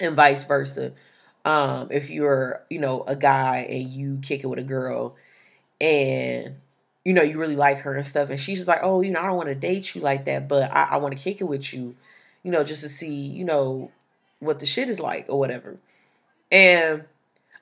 and 0.00 0.16
vice 0.16 0.42
versa. 0.44 0.92
Um, 1.44 1.88
if 1.90 2.08
you're, 2.08 2.62
you 2.70 2.78
know, 2.78 3.04
a 3.06 3.14
guy 3.14 3.58
and 3.68 3.90
you 3.90 4.18
kick 4.22 4.42
it 4.42 4.46
with 4.46 4.58
a 4.58 4.64
girl, 4.64 5.16
and 5.80 6.56
you 7.04 7.12
know, 7.12 7.22
you 7.22 7.38
really 7.38 7.56
like 7.56 7.80
her 7.80 7.94
and 7.94 8.06
stuff. 8.06 8.30
And 8.30 8.40
she's 8.40 8.58
just 8.58 8.68
like, 8.68 8.80
oh, 8.82 9.02
you 9.02 9.10
know, 9.10 9.20
I 9.20 9.26
don't 9.26 9.36
want 9.36 9.48
to 9.50 9.54
date 9.54 9.94
you 9.94 10.00
like 10.00 10.24
that, 10.24 10.48
but 10.48 10.70
I, 10.70 10.84
I 10.84 10.96
want 10.96 11.16
to 11.16 11.22
kick 11.22 11.40
it 11.40 11.44
with 11.44 11.72
you, 11.72 11.94
you 12.42 12.50
know, 12.50 12.64
just 12.64 12.82
to 12.82 12.88
see, 12.88 13.14
you 13.14 13.44
know, 13.44 13.90
what 14.40 14.60
the 14.60 14.66
shit 14.66 14.88
is 14.88 14.98
like 14.98 15.26
or 15.28 15.38
whatever. 15.38 15.76
And 16.50 17.04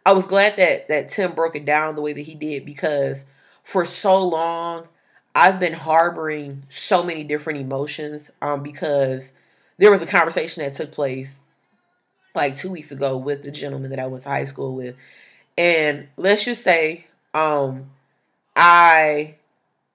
I 0.04 0.12
was 0.12 0.26
glad 0.26 0.56
that 0.56 0.86
that 0.86 1.10
Tim 1.10 1.32
broke 1.32 1.56
it 1.56 1.64
down 1.64 1.96
the 1.96 2.02
way 2.02 2.12
that 2.12 2.22
he 2.22 2.36
did 2.36 2.64
because 2.64 3.24
for 3.66 3.85
so 3.85 4.25
long 4.25 4.87
I've 5.35 5.58
been 5.58 5.73
harboring 5.73 6.62
so 6.68 7.02
many 7.02 7.25
different 7.25 7.58
emotions 7.58 8.30
um 8.40 8.62
because 8.62 9.32
there 9.76 9.90
was 9.90 10.00
a 10.00 10.06
conversation 10.06 10.62
that 10.62 10.75
took 10.75 10.92
place 10.92 11.40
like 12.32 12.56
2 12.56 12.70
weeks 12.70 12.92
ago 12.92 13.16
with 13.16 13.42
the 13.42 13.50
gentleman 13.50 13.90
that 13.90 13.99
I 13.99 14.06
went 14.06 14.23
to 14.23 14.28
high 14.28 14.44
school 14.44 14.75
with. 14.76 14.94
And 15.58 16.06
let's 16.16 16.44
just 16.44 16.62
say 16.62 17.06
um 17.35 17.90
I 18.54 19.35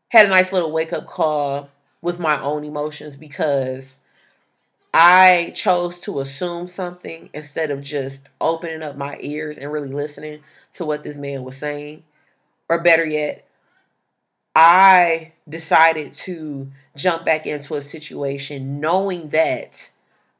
had 0.09 0.25
a 0.25 0.29
nice 0.29 0.51
little 0.51 0.73
wake 0.73 0.91
up 0.91 1.07
call 1.07 1.69
with 2.01 2.19
my 2.19 2.41
own 2.41 2.65
emotions 2.65 3.15
because 3.15 3.99
I 4.93 5.53
chose 5.55 6.01
to 6.01 6.19
assume 6.19 6.67
something 6.67 7.29
instead 7.33 7.71
of 7.71 7.81
just 7.81 8.27
opening 8.41 8.83
up 8.83 8.97
my 8.97 9.17
ears 9.21 9.57
and 9.57 9.71
really 9.71 9.93
listening 9.93 10.41
to 10.73 10.83
what 10.83 11.03
this 11.03 11.17
man 11.17 11.43
was 11.43 11.55
saying. 11.55 12.03
Or 12.67 12.83
better 12.83 13.05
yet, 13.05 13.45
I 14.55 15.33
decided 15.47 16.13
to 16.13 16.71
jump 16.95 17.25
back 17.25 17.45
into 17.45 17.75
a 17.75 17.81
situation 17.81 18.79
knowing 18.79 19.29
that 19.29 19.91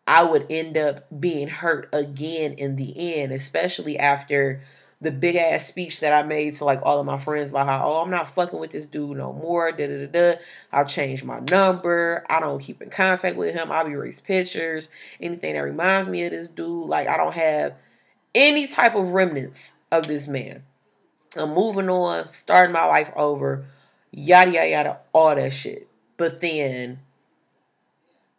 I 0.08 0.24
would 0.24 0.48
end 0.50 0.78
up 0.78 1.06
being 1.20 1.48
hurt 1.48 1.88
again 1.94 2.54
in 2.54 2.76
the 2.76 3.16
end, 3.16 3.32
especially 3.32 3.98
after 3.98 4.62
the 5.00 5.12
big 5.12 5.36
ass 5.36 5.66
speech 5.66 6.00
that 6.02 6.14
I 6.14 6.22
made 6.22 6.54
to 6.56 6.66
like 6.66 6.82
all 6.84 7.00
of 7.00 7.06
my 7.06 7.18
friends 7.18 7.50
about 7.50 7.66
how, 7.66 7.90
oh, 7.90 8.02
I'm 8.02 8.12
not 8.12 8.30
fucking 8.30 8.60
with 8.60 8.72
this 8.72 8.86
dude 8.86 9.18
no 9.18 9.34
more. 9.34 9.72
Da 9.72 9.88
da 9.88 10.06
da 10.06 10.08
da. 10.08 10.40
I'll 10.72 10.86
change 10.86 11.24
my 11.24 11.40
number. 11.40 12.24
I 12.30 12.40
don't 12.40 12.62
keep 12.62 12.82
in 12.82 12.92
contact 12.92 13.36
with 13.36 13.56
him. 13.56 13.72
I'll 13.72 13.86
be 13.86 13.94
erase 13.94 14.20
pictures. 14.20 14.90
Anything 15.20 15.56
that 15.56 15.62
reminds 15.62 16.08
me 16.08 16.24
of 16.26 16.32
this 16.32 16.50
dude. 16.50 16.88
Like 16.88 17.08
I 17.08 17.18
don't 17.18 17.34
have 17.34 17.74
any 18.36 18.68
type 18.68 18.96
of 18.96 19.10
remnants 19.10 19.74
of 19.92 20.08
this 20.08 20.28
man. 20.28 20.64
I'm 21.36 21.54
moving 21.54 21.90
on, 21.90 22.28
starting 22.28 22.74
my 22.74 22.86
life 22.86 23.12
over, 23.16 23.66
yada 24.12 24.52
yada 24.52 24.70
yada, 24.70 24.98
all 25.14 25.36
that 25.36 25.54
shit. 25.54 25.88
But 26.18 26.42
then 26.42 27.00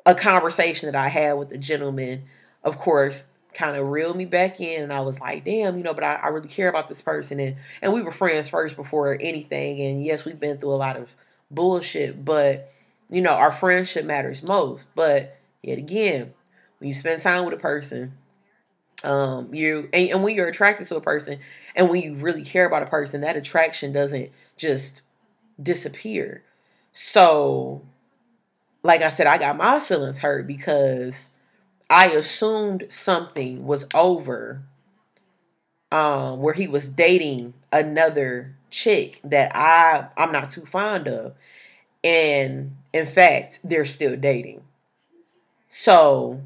a 0.07 0.15
conversation 0.15 0.91
that 0.91 0.99
I 0.99 1.09
had 1.09 1.35
with 1.35 1.49
the 1.49 1.59
gentleman, 1.59 2.25
of 2.63 2.79
course, 2.79 3.27
kind 3.55 3.77
of 3.77 3.89
reeled 3.89 4.17
me 4.17 4.25
back 4.25 4.61
in 4.61 4.83
and 4.83 4.93
I 4.93 5.01
was 5.01 5.21
like, 5.21 5.45
damn, 5.45 5.77
you 5.77 5.83
know, 5.83 5.95
but 5.95 6.05
I, 6.05 6.15
I 6.15 6.29
really 6.29 6.49
care 6.49 6.69
about 6.69 6.89
this 6.89 7.03
person 7.03 7.39
and 7.39 7.57
and 7.81 7.93
we 7.93 8.03
were 8.03 8.13
friends 8.13 8.49
first 8.49 8.77
before 8.77 9.17
anything. 9.21 9.81
And 9.81 10.05
yes, 10.05 10.25
we've 10.25 10.41
been 10.41 10.59
through 10.59 10.75
a 10.75 10.77
lot 10.77 10.97
of 10.97 11.15
bullshit, 11.51 12.25
but 12.25 12.73
you 13.11 13.21
know, 13.21 13.33
our 13.33 13.53
friendship 13.53 14.05
matters 14.05 14.43
most. 14.43 14.89
But 14.95 15.39
yet 15.63 15.79
again, 15.79 16.33
when 16.79 16.89
you 16.89 16.95
spend 16.95 17.21
time 17.21 17.45
with 17.45 17.55
a 17.55 17.59
person, 17.59 18.15
um, 19.05 19.53
you 19.53 19.89
and, 19.93 20.11
and 20.11 20.23
when 20.23 20.35
you're 20.35 20.49
attracted 20.49 20.87
to 20.89 20.97
a 20.97 21.01
person 21.01 21.39
and 21.75 21.91
when 21.91 22.01
you 22.01 22.15
really 22.15 22.45
care 22.45 22.67
about 22.67 22.83
a 22.83 22.87
person, 22.87 23.21
that 23.21 23.37
attraction 23.37 23.93
doesn't 23.93 24.31
just 24.57 25.03
disappear. 25.63 26.43
So, 26.93 27.83
like 28.83 29.03
I 29.03 29.11
said, 29.11 29.27
I 29.27 29.39
got 29.39 29.57
my 29.57 29.81
feelings 29.81 30.21
hurt 30.21 30.47
because 30.47 31.31
I 31.89 32.09
assumed 32.09 32.87
something 32.91 33.67
was 33.67 33.87
over 33.95 34.63
um, 35.91 36.41
where 36.41 36.55
he 36.55 36.67
was 36.67 36.89
dating 36.89 37.55
another 37.71 38.57
chick 38.71 39.21
that 39.23 39.55
I 39.55 40.09
I'm 40.17 40.33
not 40.33 40.51
too 40.51 40.65
fond 40.65 41.07
of. 41.07 41.35
And 42.03 42.77
in 42.93 43.07
fact, 43.07 43.61
they're 43.63 43.85
still 43.85 44.17
dating. 44.17 44.63
So, 45.69 46.43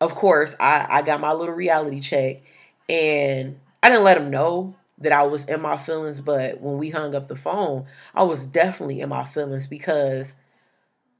of 0.00 0.14
course, 0.14 0.56
I, 0.58 0.86
I 0.88 1.02
got 1.02 1.20
my 1.20 1.32
little 1.32 1.54
reality 1.54 2.00
check 2.00 2.42
and 2.88 3.58
I 3.82 3.88
didn't 3.88 4.04
let 4.04 4.16
him 4.16 4.30
know 4.30 4.74
that 5.04 5.12
I 5.12 5.22
was 5.22 5.44
in 5.44 5.62
my 5.62 5.76
feelings, 5.76 6.20
but 6.20 6.60
when 6.60 6.78
we 6.78 6.90
hung 6.90 7.14
up 7.14 7.28
the 7.28 7.36
phone, 7.36 7.86
I 8.14 8.24
was 8.24 8.46
definitely 8.46 9.00
in 9.00 9.08
my 9.08 9.24
feelings 9.24 9.66
because 9.66 10.34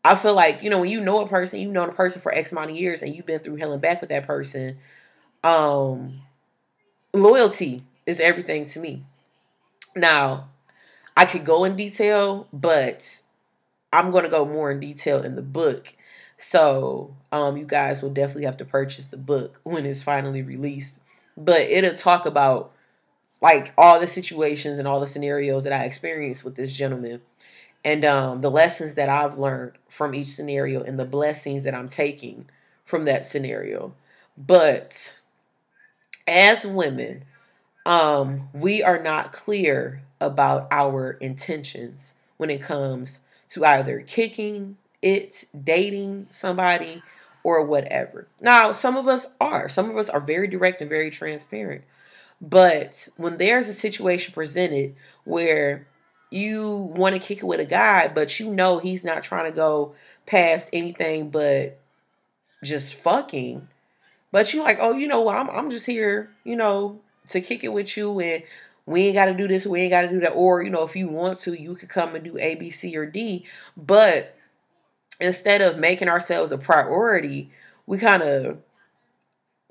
I 0.04 0.16
feel 0.16 0.34
like, 0.34 0.62
you 0.62 0.68
know, 0.68 0.80
when 0.80 0.90
you 0.90 1.00
know 1.00 1.20
a 1.20 1.28
person, 1.28 1.60
you 1.60 1.70
know 1.70 1.86
the 1.86 1.92
person 1.92 2.20
for 2.20 2.34
X 2.34 2.52
amount 2.52 2.70
of 2.70 2.76
years 2.76 3.02
and 3.02 3.14
you've 3.14 3.26
been 3.26 3.40
through 3.40 3.56
hell 3.56 3.72
and 3.72 3.80
back 3.80 4.00
with 4.00 4.10
that 4.10 4.26
person, 4.26 4.78
um, 5.42 6.20
loyalty 7.12 7.84
is 8.06 8.20
everything 8.20 8.66
to 8.66 8.80
me. 8.80 9.02
Now, 9.96 10.48
I 11.16 11.24
could 11.24 11.44
go 11.44 11.64
in 11.64 11.76
detail, 11.76 12.48
but 12.52 13.20
I'm 13.92 14.10
going 14.10 14.24
to 14.24 14.30
go 14.30 14.44
more 14.44 14.70
in 14.70 14.80
detail 14.80 15.22
in 15.22 15.36
the 15.36 15.42
book. 15.42 15.94
So, 16.36 17.16
um, 17.32 17.56
you 17.56 17.64
guys 17.64 18.02
will 18.02 18.10
definitely 18.10 18.44
have 18.44 18.56
to 18.58 18.64
purchase 18.64 19.06
the 19.06 19.16
book 19.16 19.60
when 19.62 19.86
it's 19.86 20.02
finally 20.02 20.42
released. 20.42 20.98
But 21.36 21.62
it'll 21.62 21.94
talk 21.94 22.26
about 22.26 22.73
like 23.44 23.74
all 23.76 24.00
the 24.00 24.06
situations 24.06 24.78
and 24.78 24.88
all 24.88 25.00
the 25.00 25.06
scenarios 25.06 25.64
that 25.64 25.72
I 25.74 25.84
experienced 25.84 26.44
with 26.44 26.54
this 26.54 26.72
gentleman 26.72 27.20
and 27.84 28.02
um, 28.02 28.40
the 28.40 28.50
lessons 28.50 28.94
that 28.94 29.10
I've 29.10 29.36
learned 29.36 29.72
from 29.86 30.14
each 30.14 30.28
scenario 30.28 30.82
and 30.82 30.98
the 30.98 31.04
blessings 31.04 31.62
that 31.64 31.74
I'm 31.74 31.90
taking 31.90 32.46
from 32.86 33.04
that 33.04 33.26
scenario. 33.26 33.92
But 34.34 35.20
as 36.26 36.66
women, 36.66 37.24
um, 37.84 38.48
we 38.54 38.82
are 38.82 39.02
not 39.02 39.32
clear 39.32 40.00
about 40.22 40.66
our 40.70 41.10
intentions 41.10 42.14
when 42.38 42.48
it 42.48 42.62
comes 42.62 43.20
to 43.50 43.66
either 43.66 44.00
kicking 44.00 44.78
it, 45.02 45.44
dating 45.62 46.28
somebody, 46.30 47.02
or 47.42 47.62
whatever. 47.62 48.26
Now, 48.40 48.72
some 48.72 48.96
of 48.96 49.06
us 49.06 49.26
are. 49.38 49.68
Some 49.68 49.90
of 49.90 49.98
us 49.98 50.08
are 50.08 50.20
very 50.20 50.48
direct 50.48 50.80
and 50.80 50.88
very 50.88 51.10
transparent. 51.10 51.84
But 52.40 53.08
when 53.16 53.38
there's 53.38 53.68
a 53.68 53.74
situation 53.74 54.34
presented 54.34 54.96
where 55.24 55.86
you 56.30 56.72
want 56.72 57.14
to 57.14 57.18
kick 57.20 57.38
it 57.38 57.46
with 57.46 57.60
a 57.60 57.64
guy, 57.64 58.08
but 58.08 58.40
you 58.40 58.52
know 58.52 58.78
he's 58.78 59.04
not 59.04 59.22
trying 59.22 59.50
to 59.50 59.56
go 59.56 59.94
past 60.26 60.68
anything 60.72 61.30
but 61.30 61.80
just 62.64 62.94
fucking. 62.94 63.68
But 64.32 64.52
you 64.52 64.62
like, 64.62 64.78
oh, 64.80 64.92
you 64.92 65.06
know? 65.06 65.28
I'm 65.28 65.48
I'm 65.48 65.70
just 65.70 65.86
here, 65.86 66.30
you 66.42 66.56
know, 66.56 67.00
to 67.28 67.40
kick 67.40 67.62
it 67.62 67.72
with 67.72 67.96
you, 67.96 68.18
and 68.20 68.42
we 68.84 69.06
ain't 69.06 69.14
got 69.14 69.26
to 69.26 69.34
do 69.34 69.46
this, 69.46 69.66
we 69.66 69.82
ain't 69.82 69.92
got 69.92 70.02
to 70.02 70.08
do 70.08 70.20
that. 70.20 70.30
Or 70.30 70.62
you 70.62 70.70
know, 70.70 70.82
if 70.82 70.96
you 70.96 71.08
want 71.08 71.38
to, 71.40 71.54
you 71.54 71.74
could 71.76 71.88
come 71.88 72.14
and 72.14 72.24
do 72.24 72.36
A, 72.38 72.56
B, 72.56 72.70
C, 72.70 72.96
or 72.96 73.06
D. 73.06 73.44
But 73.76 74.36
instead 75.20 75.60
of 75.60 75.78
making 75.78 76.08
ourselves 76.08 76.50
a 76.50 76.58
priority, 76.58 77.50
we 77.86 77.98
kind 77.98 78.22
of 78.22 78.58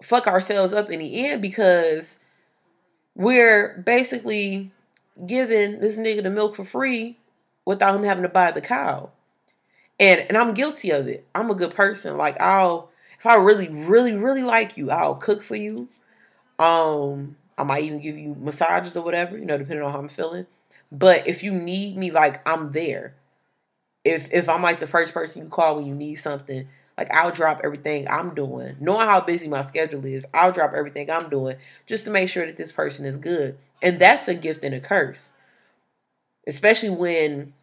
fuck 0.02 0.28
ourselves 0.28 0.72
up 0.72 0.90
in 0.90 1.00
the 1.00 1.26
end 1.26 1.42
because 1.42 2.20
we're 3.16 3.78
basically 3.86 4.72
giving 5.26 5.80
this 5.80 5.98
nigga 5.98 6.24
the 6.24 6.30
milk 6.30 6.56
for 6.56 6.66
free 6.66 7.18
without 7.66 7.96
him 7.96 8.04
having 8.04 8.24
to 8.24 8.30
buy 8.30 8.52
the 8.52 8.62
cow. 8.62 9.10
And 10.00 10.22
and 10.22 10.38
I'm 10.38 10.54
guilty 10.54 10.90
of 10.92 11.08
it. 11.08 11.26
I'm 11.36 11.50
a 11.52 11.56
good 11.56 11.76
person. 11.76 12.18
Like 12.18 12.40
I'll 12.42 12.90
if 13.24 13.26
I 13.26 13.36
really, 13.36 13.70
really, 13.70 14.14
really 14.14 14.44
like 14.44 14.76
you, 14.76 14.92
I'll 14.92 15.16
cook 15.16 15.44
for 15.44 15.56
you. 15.56 15.88
Um, 16.60 17.38
I 17.58 17.64
might 17.64 17.84
even 17.84 18.02
give 18.02 18.18
you 18.18 18.36
massages 18.38 18.98
or 18.98 19.04
whatever, 19.04 19.38
you 19.38 19.46
know, 19.46 19.58
depending 19.58 19.86
on 19.86 19.94
how 19.94 20.00
I'm 20.00 20.10
feeling. 20.10 20.46
But 20.92 21.26
if 21.26 21.42
you 21.42 21.54
need 21.54 21.96
me, 21.96 22.12
like 22.12 22.46
I'm 22.48 22.74
there. 22.74 23.16
If 24.04 24.30
if 24.34 24.50
I'm 24.50 24.62
like 24.62 24.82
the 24.82 24.88
first 24.88 25.14
person 25.14 25.42
you 25.42 25.48
call 25.48 25.78
when 25.78 25.86
you 25.86 25.96
need 25.96 26.16
something, 26.16 26.68
like 26.98 27.12
I'll 27.14 27.32
drop 27.32 27.62
everything 27.64 28.08
I'm 28.08 28.36
doing. 28.36 28.76
Knowing 28.80 29.08
how 29.08 29.22
busy 29.22 29.48
my 29.48 29.62
schedule 29.62 30.06
is, 30.06 30.26
I'll 30.34 30.52
drop 30.52 30.74
everything 30.74 31.10
I'm 31.10 31.30
doing 31.30 31.58
just 31.88 32.06
to 32.06 32.12
make 32.12 32.30
sure 32.30 32.46
that 32.46 32.58
this 32.58 32.72
person 32.72 33.06
is 33.06 33.18
good. 33.18 33.58
And 33.82 34.00
that's 34.00 34.28
a 34.28 34.36
gift 34.36 34.64
and 34.64 34.76
a 34.76 34.80
curse. 34.80 35.34
Especially 36.48 36.90
when 36.90 37.54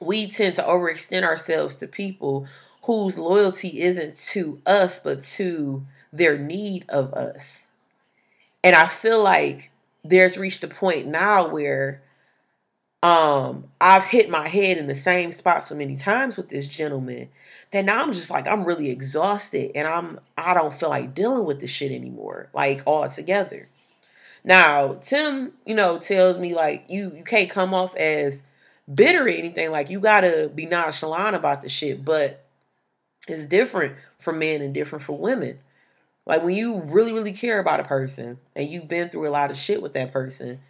we 0.00 0.28
tend 0.28 0.56
to 0.56 0.62
overextend 0.62 1.22
ourselves 1.22 1.76
to 1.76 1.86
people 1.86 2.46
whose 2.82 3.18
loyalty 3.18 3.80
isn't 3.82 4.16
to 4.16 4.60
us 4.66 4.98
but 4.98 5.22
to 5.22 5.86
their 6.12 6.38
need 6.38 6.84
of 6.88 7.12
us. 7.14 7.64
And 8.62 8.76
I 8.76 8.88
feel 8.88 9.22
like 9.22 9.70
there's 10.04 10.38
reached 10.38 10.64
a 10.64 10.68
point 10.68 11.06
now 11.06 11.48
where 11.48 12.02
um 13.02 13.64
I've 13.80 14.04
hit 14.04 14.28
my 14.28 14.46
head 14.46 14.76
in 14.76 14.86
the 14.86 14.94
same 14.94 15.32
spot 15.32 15.64
so 15.64 15.74
many 15.74 15.96
times 15.96 16.36
with 16.36 16.50
this 16.50 16.68
gentleman 16.68 17.30
that 17.72 17.84
now 17.86 18.02
I'm 18.02 18.12
just 18.12 18.30
like 18.30 18.46
I'm 18.46 18.64
really 18.64 18.90
exhausted 18.90 19.72
and 19.74 19.88
I'm 19.88 20.20
I 20.36 20.52
don't 20.52 20.74
feel 20.74 20.90
like 20.90 21.14
dealing 21.14 21.46
with 21.46 21.60
this 21.60 21.70
shit 21.70 21.92
anymore 21.92 22.50
like 22.52 22.82
altogether. 22.86 23.68
Now, 24.42 24.94
Tim, 25.02 25.52
you 25.66 25.74
know, 25.74 25.98
tells 25.98 26.38
me 26.38 26.54
like 26.54 26.84
you 26.88 27.12
you 27.16 27.24
can't 27.24 27.50
come 27.50 27.72
off 27.72 27.94
as 27.96 28.42
bitter 28.92 29.24
or 29.24 29.28
anything 29.28 29.70
like 29.70 29.88
you 29.88 30.00
got 30.00 30.22
to 30.22 30.50
be 30.54 30.66
nonchalant 30.66 31.36
about 31.36 31.62
the 31.62 31.68
shit, 31.68 32.04
but 32.04 32.44
it's 33.28 33.46
different 33.46 33.96
for 34.18 34.32
men 34.32 34.60
and 34.60 34.74
different 34.74 35.04
for 35.04 35.16
women. 35.16 35.58
Like 36.26 36.42
when 36.42 36.54
you 36.54 36.80
really 36.80 37.12
really 37.12 37.32
care 37.32 37.58
about 37.58 37.80
a 37.80 37.84
person 37.84 38.38
and 38.54 38.68
you've 38.68 38.88
been 38.88 39.08
through 39.08 39.26
a 39.26 39.30
lot 39.30 39.50
of 39.50 39.56
shit 39.56 39.80
with 39.80 39.94
that 39.94 40.12
person, 40.12 40.60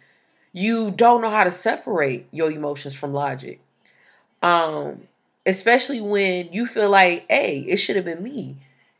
you 0.53 0.91
don't 0.91 1.21
know 1.21 1.29
how 1.29 1.43
to 1.43 1.51
separate 1.51 2.27
your 2.31 2.51
emotions 2.51 2.93
from 2.93 3.13
logic. 3.13 3.61
Um, 4.41 5.03
especially 5.45 6.01
when 6.01 6.51
you 6.51 6.65
feel 6.65 6.89
like, 6.89 7.25
hey, 7.29 7.59
it 7.67 7.77
should 7.77 7.95
have 7.95 8.05
been 8.05 8.23
me, 8.23 8.57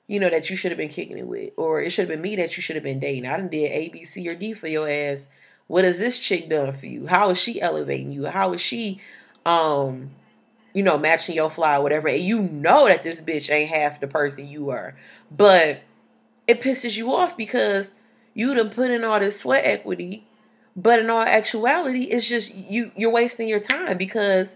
you 0.07 0.19
know, 0.19 0.29
that 0.29 0.49
you 0.49 0.55
should 0.55 0.71
have 0.71 0.77
been 0.77 0.89
kicking 0.89 1.17
it 1.17 1.27
with, 1.27 1.51
or 1.57 1.81
it 1.81 1.91
should 1.91 2.03
have 2.07 2.09
been 2.09 2.21
me 2.21 2.35
that 2.37 2.55
you 2.55 2.63
should 2.63 2.75
have 2.75 2.83
been 2.83 2.99
dating. 2.99 3.27
I 3.27 3.37
didn't 3.37 3.51
did 3.51 3.71
A, 3.71 3.89
B, 3.89 4.05
C, 4.05 4.27
or 4.27 4.35
D 4.35 4.53
for 4.53 4.67
your 4.67 4.87
ass. 4.87 5.27
What 5.67 5.83
has 5.83 5.97
this 5.97 6.19
chick 6.19 6.49
done 6.49 6.71
for 6.73 6.85
you? 6.85 7.07
How 7.07 7.29
is 7.29 7.37
she 7.37 7.61
elevating 7.61 8.11
you? 8.11 8.25
How 8.25 8.53
is 8.53 8.61
she, 8.61 8.99
um, 9.45 10.11
you 10.73 10.83
know, 10.83 10.97
matching 10.97 11.35
your 11.35 11.49
fly, 11.49 11.77
or 11.77 11.83
whatever? 11.83 12.07
And 12.07 12.23
you 12.23 12.41
know 12.41 12.87
that 12.87 13.03
this 13.03 13.21
bitch 13.21 13.49
ain't 13.51 13.69
half 13.69 13.99
the 13.99 14.07
person 14.07 14.47
you 14.47 14.69
are, 14.69 14.95
but 15.29 15.81
it 16.47 16.61
pisses 16.61 16.97
you 16.97 17.13
off 17.13 17.37
because 17.37 17.93
you 18.33 18.53
done 18.53 18.69
put 18.69 18.91
in 18.91 19.03
all 19.03 19.19
this 19.19 19.39
sweat 19.39 19.65
equity 19.65 20.25
but 20.75 20.99
in 20.99 21.09
all 21.09 21.21
actuality, 21.21 22.03
it's 22.03 22.27
just 22.27 22.53
you 22.53 22.91
you're 22.95 23.11
wasting 23.11 23.47
your 23.47 23.59
time 23.59 23.97
because 23.97 24.55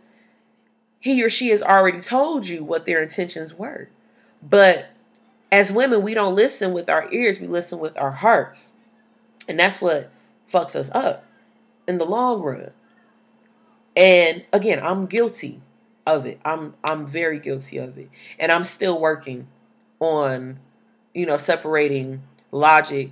he 1.00 1.24
or 1.24 1.30
she 1.30 1.50
has 1.50 1.62
already 1.62 2.00
told 2.00 2.48
you 2.48 2.64
what 2.64 2.86
their 2.86 3.02
intentions 3.02 3.54
were. 3.54 3.90
But 4.42 4.88
as 5.52 5.72
women, 5.72 6.02
we 6.02 6.14
don't 6.14 6.36
listen 6.36 6.74
with 6.74 6.90
our 6.90 7.12
ears, 7.12 7.40
we 7.40 7.48
listen 7.48 7.80
with 7.80 7.98
our 7.98 8.12
hearts. 8.12 8.72
And 9.48 9.60
that's 9.60 9.80
what 9.80 10.10
fucks 10.52 10.76
us 10.76 10.90
up 10.94 11.26
in 11.88 11.98
the 11.98 12.06
long 12.06 12.42
run. 12.42 12.72
And 13.96 14.44
again, 14.52 14.80
I'm 14.84 15.06
guilty 15.06 15.62
of 16.06 16.26
it. 16.26 16.40
I'm 16.44 16.74
I'm 16.84 17.06
very 17.06 17.40
guilty 17.40 17.78
of 17.78 17.98
it. 17.98 18.10
And 18.40 18.52
I'm 18.52 18.64
still 18.64 19.00
working 19.00 19.48
on, 20.00 20.60
you 21.14 21.26
know, 21.26 21.38
separating 21.38 22.24
logic 22.52 23.12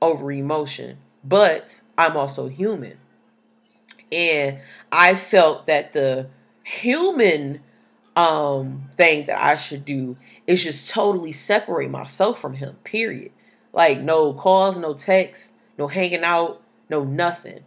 over 0.00 0.30
emotion. 0.32 0.98
But 1.24 1.82
I'm 1.96 2.16
also 2.16 2.48
human. 2.48 2.98
And 4.10 4.58
I 4.90 5.14
felt 5.14 5.66
that 5.66 5.92
the 5.92 6.28
human 6.64 7.60
um 8.14 8.90
thing 8.94 9.24
that 9.26 9.42
I 9.42 9.56
should 9.56 9.84
do 9.86 10.16
is 10.46 10.62
just 10.62 10.90
totally 10.90 11.32
separate 11.32 11.90
myself 11.90 12.38
from 12.38 12.54
him, 12.54 12.76
period. 12.84 13.32
Like 13.72 14.00
no 14.00 14.34
calls, 14.34 14.76
no 14.76 14.94
texts, 14.94 15.52
no 15.78 15.88
hanging 15.88 16.24
out, 16.24 16.60
no 16.90 17.04
nothing. 17.04 17.60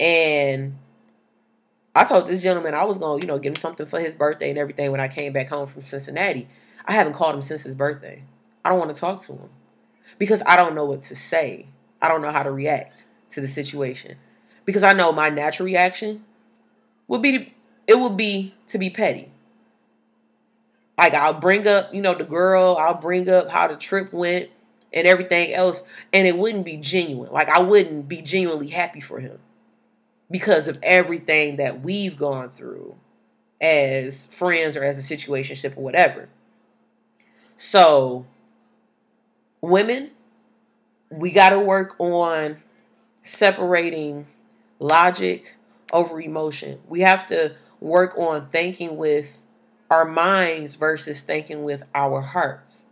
And 0.00 0.78
I 1.94 2.04
told 2.04 2.26
this 2.26 2.40
gentleman 2.40 2.74
I 2.74 2.84
was 2.84 2.98
gonna, 2.98 3.20
you 3.20 3.26
know, 3.26 3.38
give 3.38 3.52
him 3.52 3.56
something 3.60 3.86
for 3.86 4.00
his 4.00 4.16
birthday 4.16 4.48
and 4.48 4.58
everything 4.58 4.90
when 4.90 5.00
I 5.00 5.08
came 5.08 5.32
back 5.32 5.50
home 5.50 5.66
from 5.66 5.82
Cincinnati. 5.82 6.48
I 6.86 6.92
haven't 6.92 7.12
called 7.12 7.34
him 7.34 7.42
since 7.42 7.62
his 7.62 7.74
birthday. 7.74 8.24
I 8.64 8.70
don't 8.70 8.78
want 8.78 8.94
to 8.94 9.00
talk 9.00 9.22
to 9.24 9.32
him 9.32 9.50
because 10.18 10.42
I 10.46 10.56
don't 10.56 10.74
know 10.74 10.86
what 10.86 11.02
to 11.04 11.16
say. 11.16 11.66
I 12.02 12.08
don't 12.08 12.20
know 12.20 12.32
how 12.32 12.42
to 12.42 12.50
react 12.50 13.06
to 13.30 13.40
the 13.40 13.48
situation 13.48 14.16
because 14.64 14.82
I 14.82 14.92
know 14.92 15.12
my 15.12 15.30
natural 15.30 15.66
reaction 15.66 16.24
would 17.06 17.22
be 17.22 17.54
it 17.86 17.98
would 17.98 18.16
be 18.16 18.54
to 18.68 18.78
be 18.78 18.90
petty. 18.90 19.30
Like 20.98 21.14
I'll 21.14 21.34
bring 21.34 21.66
up, 21.66 21.94
you 21.94 22.02
know, 22.02 22.14
the 22.14 22.24
girl, 22.24 22.76
I'll 22.78 23.00
bring 23.00 23.28
up 23.28 23.50
how 23.50 23.68
the 23.68 23.76
trip 23.76 24.12
went 24.12 24.50
and 24.92 25.06
everything 25.06 25.54
else 25.54 25.82
and 26.12 26.26
it 26.26 26.36
wouldn't 26.36 26.64
be 26.64 26.76
genuine. 26.76 27.32
Like 27.32 27.48
I 27.48 27.60
wouldn't 27.60 28.08
be 28.08 28.20
genuinely 28.20 28.68
happy 28.68 29.00
for 29.00 29.20
him 29.20 29.38
because 30.30 30.66
of 30.66 30.78
everything 30.82 31.56
that 31.56 31.82
we've 31.82 32.16
gone 32.16 32.50
through 32.50 32.96
as 33.60 34.26
friends 34.26 34.76
or 34.76 34.82
as 34.82 34.98
a 34.98 35.16
situationship 35.16 35.76
or 35.76 35.84
whatever. 35.84 36.28
So 37.56 38.26
women, 39.60 40.10
we 41.12 41.30
got 41.30 41.50
to 41.50 41.58
work 41.58 41.94
on 41.98 42.62
separating 43.22 44.26
logic 44.78 45.56
over 45.92 46.20
emotion. 46.20 46.80
We 46.88 47.00
have 47.00 47.26
to 47.26 47.54
work 47.80 48.16
on 48.16 48.48
thinking 48.48 48.96
with 48.96 49.42
our 49.90 50.04
minds 50.04 50.76
versus 50.76 51.20
thinking 51.20 51.64
with 51.64 51.82
our 51.94 52.22
hearts. 52.22 52.86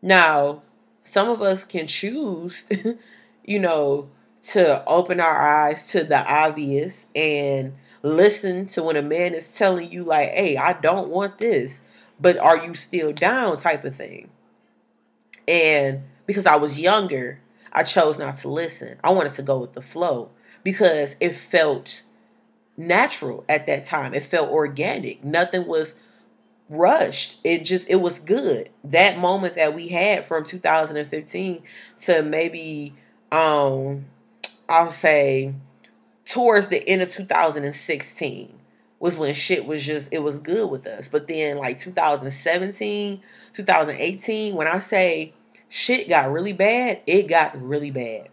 Now, 0.00 0.62
some 1.02 1.28
of 1.28 1.42
us 1.42 1.64
can 1.64 1.86
choose, 1.86 2.66
you 3.44 3.58
know, 3.58 4.08
to 4.44 4.84
open 4.86 5.20
our 5.20 5.40
eyes 5.40 5.86
to 5.88 6.04
the 6.04 6.24
obvious 6.30 7.06
and 7.14 7.74
listen 8.02 8.66
to 8.66 8.82
when 8.82 8.96
a 8.96 9.02
man 9.02 9.34
is 9.34 9.56
telling 9.56 9.90
you, 9.90 10.04
like, 10.04 10.30
hey, 10.30 10.56
I 10.56 10.72
don't 10.74 11.08
want 11.08 11.38
this, 11.38 11.82
but 12.20 12.36
are 12.38 12.64
you 12.64 12.74
still 12.74 13.12
down 13.12 13.56
type 13.56 13.84
of 13.84 13.94
thing. 13.94 14.30
And 15.46 16.02
because 16.32 16.46
I 16.46 16.56
was 16.56 16.78
younger, 16.78 17.40
I 17.72 17.82
chose 17.82 18.18
not 18.18 18.38
to 18.38 18.48
listen. 18.48 18.98
I 19.04 19.10
wanted 19.10 19.34
to 19.34 19.42
go 19.42 19.58
with 19.58 19.72
the 19.72 19.82
flow 19.82 20.30
because 20.64 21.14
it 21.20 21.36
felt 21.36 22.02
natural 22.76 23.44
at 23.48 23.66
that 23.66 23.84
time. 23.84 24.14
It 24.14 24.24
felt 24.24 24.50
organic. 24.50 25.22
Nothing 25.22 25.66
was 25.66 25.96
rushed. 26.70 27.38
It 27.44 27.64
just 27.64 27.88
it 27.88 27.96
was 27.96 28.18
good. 28.18 28.70
That 28.82 29.18
moment 29.18 29.56
that 29.56 29.74
we 29.74 29.88
had 29.88 30.26
from 30.26 30.44
2015 30.44 31.62
to 32.02 32.22
maybe 32.22 32.94
um 33.30 34.06
I'll 34.68 34.90
say 34.90 35.54
towards 36.24 36.68
the 36.68 36.86
end 36.88 37.02
of 37.02 37.10
2016 37.10 38.58
was 38.98 39.18
when 39.18 39.34
shit 39.34 39.66
was 39.66 39.84
just 39.84 40.12
it 40.12 40.20
was 40.20 40.38
good 40.38 40.70
with 40.70 40.86
us. 40.86 41.08
But 41.10 41.26
then 41.26 41.58
like 41.58 41.78
2017, 41.78 43.20
2018, 43.52 44.54
when 44.54 44.68
I 44.68 44.78
say 44.78 45.34
shit 45.72 46.06
got 46.06 46.30
really 46.30 46.52
bad, 46.52 47.00
it 47.06 47.28
got 47.28 47.60
really 47.60 47.90
bad. 47.90 48.28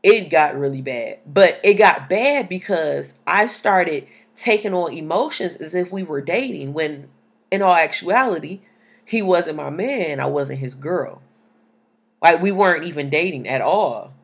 It 0.00 0.30
got 0.30 0.56
really 0.56 0.82
bad. 0.82 1.18
But 1.26 1.60
it 1.64 1.74
got 1.74 2.08
bad 2.08 2.48
because 2.48 3.14
I 3.26 3.48
started 3.48 4.06
taking 4.36 4.72
on 4.72 4.92
emotions 4.92 5.56
as 5.56 5.74
if 5.74 5.90
we 5.90 6.04
were 6.04 6.20
dating 6.20 6.74
when 6.74 7.08
in 7.50 7.60
all 7.60 7.74
actuality, 7.74 8.60
he 9.04 9.20
wasn't 9.20 9.56
my 9.56 9.68
man, 9.68 10.20
I 10.20 10.26
wasn't 10.26 10.60
his 10.60 10.76
girl. 10.76 11.20
Like 12.22 12.40
we 12.40 12.52
weren't 12.52 12.84
even 12.84 13.10
dating 13.10 13.48
at 13.48 13.60
all. 13.60 14.14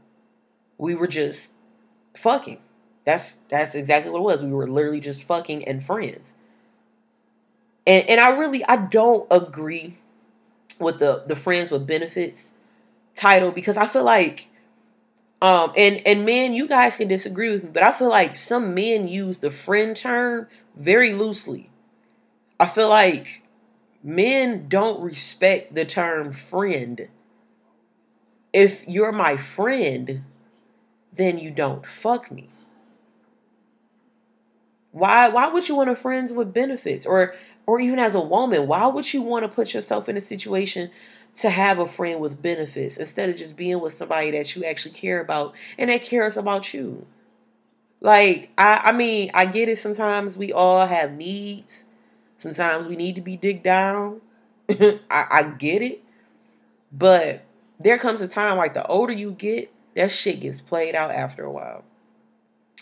We 0.78 0.94
were 0.94 1.08
just 1.08 1.50
fucking. 2.14 2.60
That's 3.02 3.38
that's 3.48 3.74
exactly 3.74 4.12
what 4.12 4.20
it 4.20 4.22
was. 4.22 4.44
We 4.44 4.52
were 4.52 4.68
literally 4.68 5.00
just 5.00 5.24
fucking 5.24 5.66
and 5.66 5.84
friends. 5.84 6.32
And 7.88 8.08
and 8.08 8.20
I 8.20 8.30
really 8.30 8.64
I 8.64 8.76
don't 8.76 9.26
agree 9.32 9.98
with 10.78 10.98
the 10.98 11.24
the 11.26 11.36
friends 11.36 11.70
with 11.70 11.86
benefits 11.86 12.52
title 13.14 13.50
because 13.50 13.76
I 13.76 13.86
feel 13.86 14.04
like 14.04 14.50
um 15.42 15.72
and 15.76 16.00
and 16.06 16.24
men 16.24 16.52
you 16.52 16.68
guys 16.68 16.96
can 16.96 17.08
disagree 17.08 17.50
with 17.50 17.64
me 17.64 17.70
but 17.72 17.82
I 17.82 17.92
feel 17.92 18.08
like 18.08 18.36
some 18.36 18.74
men 18.74 19.08
use 19.08 19.38
the 19.38 19.50
friend 19.50 19.96
term 19.96 20.48
very 20.76 21.12
loosely. 21.12 21.70
I 22.60 22.66
feel 22.66 22.88
like 22.88 23.42
men 24.02 24.66
don't 24.68 25.00
respect 25.00 25.74
the 25.74 25.84
term 25.84 26.32
friend. 26.32 27.08
If 28.52 28.86
you're 28.88 29.12
my 29.12 29.36
friend, 29.36 30.24
then 31.12 31.38
you 31.38 31.50
don't 31.50 31.86
fuck 31.86 32.30
me. 32.30 32.48
Why 34.92 35.28
why 35.28 35.48
would 35.48 35.68
you 35.68 35.76
want 35.76 35.90
a 35.90 35.96
friends 35.96 36.32
with 36.32 36.54
benefits 36.54 37.06
or 37.06 37.34
or 37.68 37.78
even 37.78 37.98
as 37.98 38.14
a 38.14 38.20
woman, 38.20 38.66
why 38.66 38.86
would 38.86 39.12
you 39.12 39.20
want 39.20 39.42
to 39.44 39.54
put 39.54 39.74
yourself 39.74 40.08
in 40.08 40.16
a 40.16 40.22
situation 40.22 40.90
to 41.36 41.50
have 41.50 41.78
a 41.78 41.84
friend 41.84 42.18
with 42.18 42.40
benefits 42.40 42.96
instead 42.96 43.28
of 43.28 43.36
just 43.36 43.58
being 43.58 43.78
with 43.78 43.92
somebody 43.92 44.30
that 44.30 44.56
you 44.56 44.64
actually 44.64 44.92
care 44.92 45.20
about 45.20 45.54
and 45.76 45.90
that 45.90 46.00
cares 46.00 46.38
about 46.38 46.72
you? 46.72 47.06
Like, 48.00 48.50
I, 48.56 48.80
I 48.84 48.92
mean, 48.92 49.30
I 49.34 49.44
get 49.44 49.68
it. 49.68 49.78
Sometimes 49.78 50.34
we 50.34 50.50
all 50.50 50.86
have 50.86 51.12
needs. 51.12 51.84
Sometimes 52.38 52.86
we 52.86 52.96
need 52.96 53.16
to 53.16 53.20
be 53.20 53.36
digged 53.36 53.64
down. 53.64 54.22
I, 54.70 54.96
I 55.10 55.42
get 55.58 55.82
it. 55.82 56.02
But 56.90 57.42
there 57.78 57.98
comes 57.98 58.22
a 58.22 58.28
time, 58.28 58.56
like, 58.56 58.72
the 58.72 58.86
older 58.86 59.12
you 59.12 59.32
get, 59.32 59.70
that 59.94 60.10
shit 60.10 60.40
gets 60.40 60.62
played 60.62 60.94
out 60.94 61.10
after 61.10 61.44
a 61.44 61.52
while. 61.52 61.84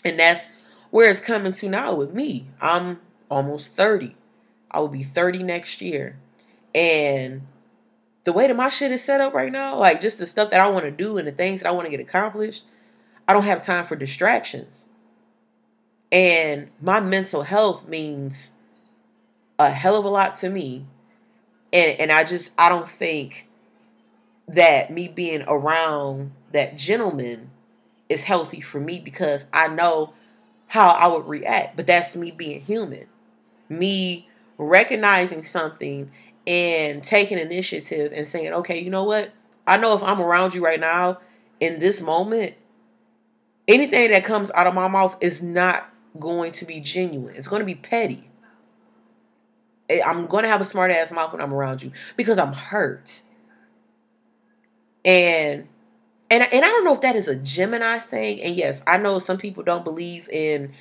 And 0.05 0.17
that's 0.17 0.47
where 0.91 1.09
it's 1.11 1.19
coming 1.19 1.51
to 1.51 1.67
now 1.67 1.93
with 1.93 2.13
me. 2.13 2.45
I'm 2.61 3.01
almost 3.29 3.75
30. 3.75 4.16
I 4.71 4.79
will 4.79 4.87
be 4.87 5.03
30 5.03 5.43
next 5.43 5.81
year. 5.81 6.17
And 6.75 7.43
the 8.23 8.33
way 8.33 8.47
that 8.47 8.55
my 8.55 8.69
shit 8.69 8.91
is 8.91 9.03
set 9.03 9.21
up 9.21 9.33
right 9.33 9.51
now, 9.51 9.77
like 9.77 10.01
just 10.01 10.17
the 10.17 10.25
stuff 10.25 10.49
that 10.51 10.59
I 10.59 10.67
want 10.67 10.85
to 10.85 10.91
do 10.91 11.17
and 11.17 11.27
the 11.27 11.31
things 11.31 11.61
that 11.61 11.69
I 11.69 11.71
want 11.71 11.85
to 11.85 11.91
get 11.91 11.99
accomplished, 11.99 12.65
I 13.27 13.33
don't 13.33 13.43
have 13.43 13.65
time 13.65 13.85
for 13.85 13.95
distractions. 13.95 14.87
And 16.11 16.69
my 16.81 16.99
mental 16.99 17.43
health 17.43 17.87
means 17.87 18.51
a 19.59 19.71
hell 19.71 19.95
of 19.95 20.05
a 20.05 20.09
lot 20.09 20.37
to 20.39 20.49
me. 20.49 20.85
And 21.73 21.99
and 21.99 22.11
I 22.11 22.23
just 22.23 22.51
I 22.57 22.69
don't 22.69 22.87
think 22.87 23.49
that 24.47 24.91
me 24.91 25.07
being 25.07 25.43
around 25.47 26.31
that 26.51 26.77
gentleman 26.77 27.49
is 28.07 28.23
healthy 28.23 28.61
for 28.61 28.79
me 28.79 28.99
because 28.99 29.45
I 29.51 29.67
know 29.67 30.13
how 30.67 30.89
I 30.89 31.07
would 31.07 31.27
react. 31.27 31.75
But 31.75 31.87
that's 31.87 32.15
me 32.15 32.31
being 32.31 32.61
human. 32.61 33.07
Me 33.69 34.29
recognizing 34.57 35.43
something 35.43 36.11
and 36.45 37.03
taking 37.03 37.37
initiative 37.37 38.11
and 38.13 38.27
saying, 38.27 38.53
okay, 38.53 38.79
you 38.79 38.89
know 38.89 39.03
what? 39.03 39.31
I 39.65 39.77
know 39.77 39.93
if 39.95 40.03
I'm 40.03 40.21
around 40.21 40.53
you 40.53 40.63
right 40.63 40.79
now 40.79 41.19
in 41.59 41.79
this 41.79 42.01
moment, 42.01 42.55
anything 43.67 44.11
that 44.11 44.23
comes 44.23 44.49
out 44.51 44.67
of 44.67 44.73
my 44.73 44.87
mouth 44.87 45.17
is 45.19 45.41
not 45.43 45.89
going 46.19 46.53
to 46.53 46.65
be 46.65 46.79
genuine. 46.79 47.35
It's 47.35 47.47
going 47.47 47.59
to 47.59 47.65
be 47.65 47.75
petty. 47.75 48.29
Eh, 49.89 50.01
I'm 50.05 50.27
going 50.27 50.43
to 50.43 50.49
have 50.49 50.61
a 50.61 50.65
smart 50.65 50.91
ass 50.91 51.11
mouth 51.11 51.31
when 51.33 51.41
I'm 51.41 51.53
around 51.53 51.83
you 51.83 51.91
because 52.15 52.37
I'm 52.37 52.53
hurt. 52.53 53.21
And 55.03 55.67
and 56.29 56.43
and 56.43 56.65
I 56.65 56.67
don't 56.67 56.83
know 56.83 56.93
if 56.93 57.01
that 57.01 57.15
is 57.15 57.27
a 57.27 57.35
Gemini 57.35 57.99
thing. 57.99 58.41
And 58.41 58.55
yes, 58.55 58.81
I 58.85 58.97
know 58.97 59.19
some 59.19 59.37
people 59.37 59.63
don't 59.63 59.83
believe 59.83 60.27
in 60.29 60.73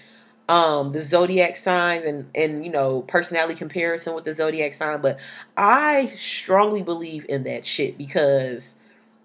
um 0.49 0.93
the 0.93 1.03
zodiac 1.03 1.57
signs 1.57 2.05
and 2.05 2.31
and 2.35 2.65
you 2.65 2.71
know 2.71 3.03
personality 3.03 3.55
comparison 3.55 4.15
with 4.15 4.25
the 4.25 4.35
zodiac 4.35 4.75
sign, 4.75 5.01
but 5.01 5.19
I 5.57 6.13
strongly 6.17 6.83
believe 6.83 7.27
in 7.29 7.45
that 7.45 7.67
shit 7.67 7.99
because 7.99 8.77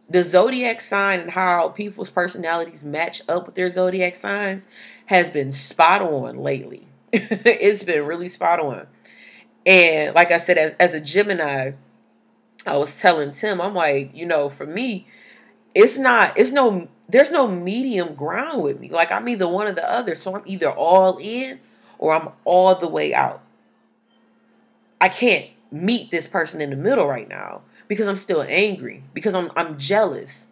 the 0.09 0.23
zodiac 0.23 0.81
sign 0.81 1.21
and 1.21 1.31
how 1.31 1.69
people's 1.69 2.09
personalities 2.09 2.83
match 2.83 3.21
up 3.29 3.45
with 3.45 3.55
their 3.55 3.69
zodiac 3.69 4.15
signs 4.15 4.63
has 5.05 5.29
been 5.29 5.51
spot 5.51 6.01
on 6.01 6.37
lately. 6.37 6.87
it's 7.13 7.83
been 7.83 8.05
really 8.05 8.27
spot 8.27 8.59
on. 8.59 8.87
And 9.65 10.13
like 10.15 10.31
I 10.31 10.37
said, 10.39 10.57
as, 10.57 10.73
as 10.79 10.93
a 10.93 10.99
Gemini, 10.99 11.73
I 12.65 12.77
was 12.77 12.99
telling 12.99 13.31
Tim, 13.31 13.61
I'm 13.61 13.73
like, 13.73 14.11
you 14.13 14.25
know, 14.25 14.49
for 14.49 14.65
me, 14.65 15.07
it's 15.73 15.97
not, 15.97 16.37
it's 16.37 16.51
no, 16.51 16.87
there's 17.09 17.31
no 17.31 17.47
medium 17.47 18.15
ground 18.15 18.63
with 18.63 18.79
me. 18.79 18.89
Like 18.89 19.11
I'm 19.11 19.27
either 19.27 19.47
one 19.47 19.67
or 19.67 19.73
the 19.73 19.89
other. 19.89 20.15
So 20.15 20.35
I'm 20.35 20.43
either 20.45 20.69
all 20.69 21.17
in 21.17 21.59
or 21.97 22.13
I'm 22.13 22.29
all 22.45 22.75
the 22.75 22.87
way 22.87 23.13
out. 23.13 23.41
I 24.99 25.09
can't 25.09 25.49
meet 25.71 26.11
this 26.11 26.27
person 26.27 26.61
in 26.61 26.69
the 26.69 26.75
middle 26.75 27.07
right 27.07 27.27
now 27.27 27.61
because 27.87 28.07
I'm 28.07 28.17
still 28.17 28.45
angry, 28.47 29.03
because 29.13 29.33
I'm 29.33 29.51
I'm 29.55 29.77
jealous, 29.77 30.47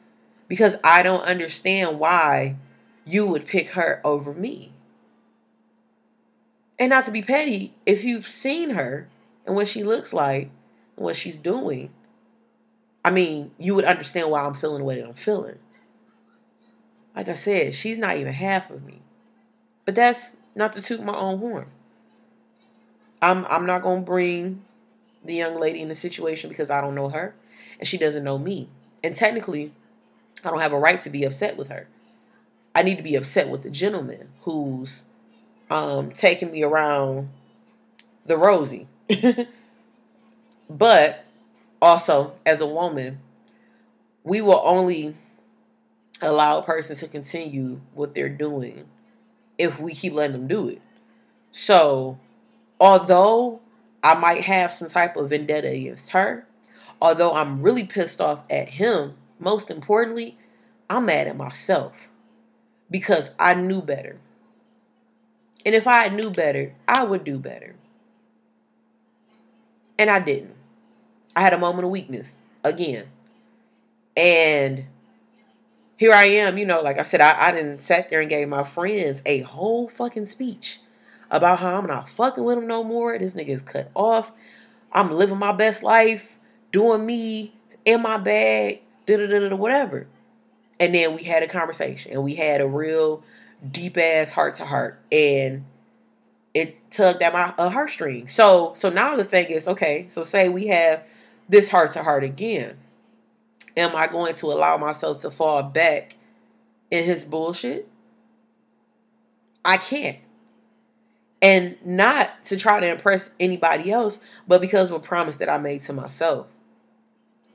because 0.47 0.75
I 0.83 1.03
don't 1.03 1.21
understand 1.21 1.99
why 1.99 2.55
you 3.05 3.25
would 3.25 3.47
pick 3.47 3.71
her 3.71 4.01
over 4.03 4.33
me. 4.33 4.73
And 6.77 6.89
not 6.89 7.05
to 7.05 7.11
be 7.11 7.21
petty, 7.21 7.73
if 7.85 8.03
you've 8.03 8.27
seen 8.27 8.71
her 8.71 9.07
and 9.45 9.55
what 9.55 9.67
she 9.67 9.83
looks 9.83 10.13
like 10.13 10.49
and 10.95 11.05
what 11.05 11.15
she's 11.15 11.37
doing, 11.37 11.91
I 13.09 13.11
mean, 13.11 13.49
you 13.57 13.73
would 13.73 13.85
understand 13.85 14.29
why 14.29 14.43
I'm 14.43 14.53
feeling 14.53 14.77
the 14.77 14.83
way 14.83 15.01
that 15.01 15.07
I'm 15.07 15.15
feeling. 15.15 15.57
Like 17.15 17.27
I 17.27 17.33
said, 17.33 17.73
she's 17.73 17.97
not 17.97 18.17
even 18.17 18.33
half 18.33 18.69
of 18.69 18.85
me. 18.85 19.01
But 19.83 19.95
that's 19.95 20.37
not 20.53 20.73
to 20.73 20.81
toot 20.83 21.01
my 21.01 21.17
own 21.17 21.39
horn. 21.39 21.65
I'm 23.19 23.47
I'm 23.47 23.65
not 23.65 23.81
gonna 23.81 24.01
bring 24.01 24.61
the 25.25 25.33
young 25.33 25.59
lady 25.59 25.81
in 25.81 25.87
the 25.89 25.95
situation 25.95 26.49
because 26.49 26.69
I 26.69 26.81
don't 26.81 26.93
know 26.93 27.09
her 27.09 27.33
and 27.79 27.87
she 27.87 27.97
doesn't 27.97 28.23
know 28.23 28.37
me. 28.37 28.69
And 29.03 29.15
technically, 29.15 29.73
I 30.45 30.51
don't 30.51 30.59
have 30.59 30.73
a 30.73 30.77
right 30.77 31.01
to 31.01 31.09
be 31.09 31.23
upset 31.23 31.57
with 31.57 31.69
her. 31.69 31.87
I 32.75 32.83
need 32.83 32.97
to 32.97 33.03
be 33.03 33.15
upset 33.15 33.49
with 33.49 33.63
the 33.63 33.71
gentleman 33.71 34.29
who's 34.41 35.05
um, 35.71 36.11
taking 36.11 36.51
me 36.51 36.61
around 36.61 37.29
the 38.27 38.37
rosy. 38.37 38.87
but 40.69 41.25
also, 41.81 42.33
as 42.45 42.61
a 42.61 42.67
woman, 42.67 43.19
we 44.23 44.41
will 44.41 44.61
only 44.63 45.15
allow 46.21 46.57
a 46.57 46.63
person 46.63 46.95
to 46.97 47.07
continue 47.07 47.79
what 47.93 48.13
they're 48.13 48.29
doing 48.29 48.85
if 49.57 49.79
we 49.79 49.93
keep 49.93 50.13
letting 50.13 50.33
them 50.33 50.47
do 50.47 50.67
it. 50.67 50.81
So, 51.51 52.19
although 52.79 53.61
I 54.03 54.13
might 54.13 54.41
have 54.41 54.71
some 54.71 54.89
type 54.89 55.17
of 55.17 55.29
vendetta 55.29 55.69
against 55.69 56.11
her. 56.11 56.45
Although 57.01 57.33
I'm 57.33 57.61
really 57.61 57.83
pissed 57.83 58.21
off 58.21 58.43
at 58.49 58.69
him, 58.69 59.15
most 59.39 59.69
importantly, 59.69 60.37
I'm 60.89 61.05
mad 61.05 61.27
at 61.27 61.37
myself 61.37 61.93
because 62.89 63.31
I 63.39 63.53
knew 63.53 63.81
better. 63.81 64.19
And 65.65 65.75
if 65.75 65.87
I 65.87 66.07
knew 66.09 66.29
better, 66.29 66.75
I 66.87 67.03
would 67.03 67.23
do 67.23 67.37
better. 67.37 67.75
And 69.97 70.09
I 70.09 70.19
didn't. 70.19 70.55
I 71.39 71.41
had 71.41 71.53
a 71.53 71.57
moment 71.57 71.85
of 71.85 71.91
weakness 71.91 72.39
again. 72.65 73.05
And 74.17 74.87
here 75.95 76.11
I 76.11 76.25
am, 76.25 76.57
you 76.57 76.65
know, 76.65 76.81
like 76.81 76.99
I 76.99 77.03
said, 77.03 77.21
I, 77.21 77.47
I 77.47 77.51
didn't 77.53 77.79
sat 77.79 78.09
there 78.09 78.19
and 78.19 78.29
gave 78.29 78.49
my 78.49 78.65
friends 78.65 79.21
a 79.25 79.39
whole 79.43 79.87
fucking 79.87 80.25
speech 80.25 80.81
about 81.31 81.59
how 81.59 81.77
I'm 81.77 81.87
not 81.87 82.09
fucking 82.09 82.43
with 82.43 82.57
him 82.57 82.67
no 82.67 82.83
more. 82.83 83.17
This 83.17 83.35
nigga 83.35 83.51
is 83.51 83.61
cut 83.61 83.89
off. 83.95 84.33
I'm 84.91 85.11
living 85.11 85.39
my 85.39 85.53
best 85.53 85.81
life, 85.81 86.41
doing 86.73 87.05
me 87.05 87.53
in 87.85 88.01
my 88.01 88.17
bag, 88.17 88.81
da 89.05 89.15
da 89.15 89.27
da 89.27 89.47
da 89.47 89.55
whatever. 89.55 90.07
And 90.77 90.93
then 90.93 91.15
we 91.15 91.23
had 91.23 91.41
a 91.41 91.47
conversation 91.47 92.11
and 92.11 92.21
we 92.21 92.35
had 92.35 92.59
a 92.59 92.67
real 92.67 93.23
deep 93.65 93.97
ass 93.97 94.33
heart 94.33 94.55
to 94.55 94.65
heart 94.65 94.99
and 95.09 95.63
it 96.53 96.91
tugged 96.91 97.21
at 97.21 97.31
my 97.31 97.53
uh, 97.57 97.69
heartstring. 97.69 98.29
So 98.29 98.73
so 98.75 98.89
now 98.89 99.15
the 99.15 99.23
thing 99.23 99.45
is, 99.47 99.69
okay, 99.69 100.07
so 100.09 100.23
say 100.23 100.49
we 100.49 100.67
have 100.67 101.01
this 101.49 101.69
heart 101.69 101.91
to 101.93 102.03
heart 102.03 102.23
again. 102.23 102.77
Am 103.75 103.95
I 103.95 104.07
going 104.07 104.35
to 104.35 104.47
allow 104.47 104.77
myself 104.77 105.21
to 105.21 105.31
fall 105.31 105.63
back 105.63 106.15
in 106.89 107.03
his 107.03 107.25
bullshit? 107.25 107.87
I 109.65 109.77
can't 109.77 110.19
and 111.41 111.77
not 111.85 112.43
to 112.45 112.57
try 112.57 112.79
to 112.79 112.87
impress 112.87 113.31
anybody 113.39 113.91
else, 113.91 114.19
but 114.47 114.61
because 114.61 114.89
of 114.89 114.97
a 114.97 114.99
promise 114.99 115.37
that 115.37 115.49
I 115.49 115.57
made 115.57 115.81
to 115.83 115.93
myself 115.93 116.47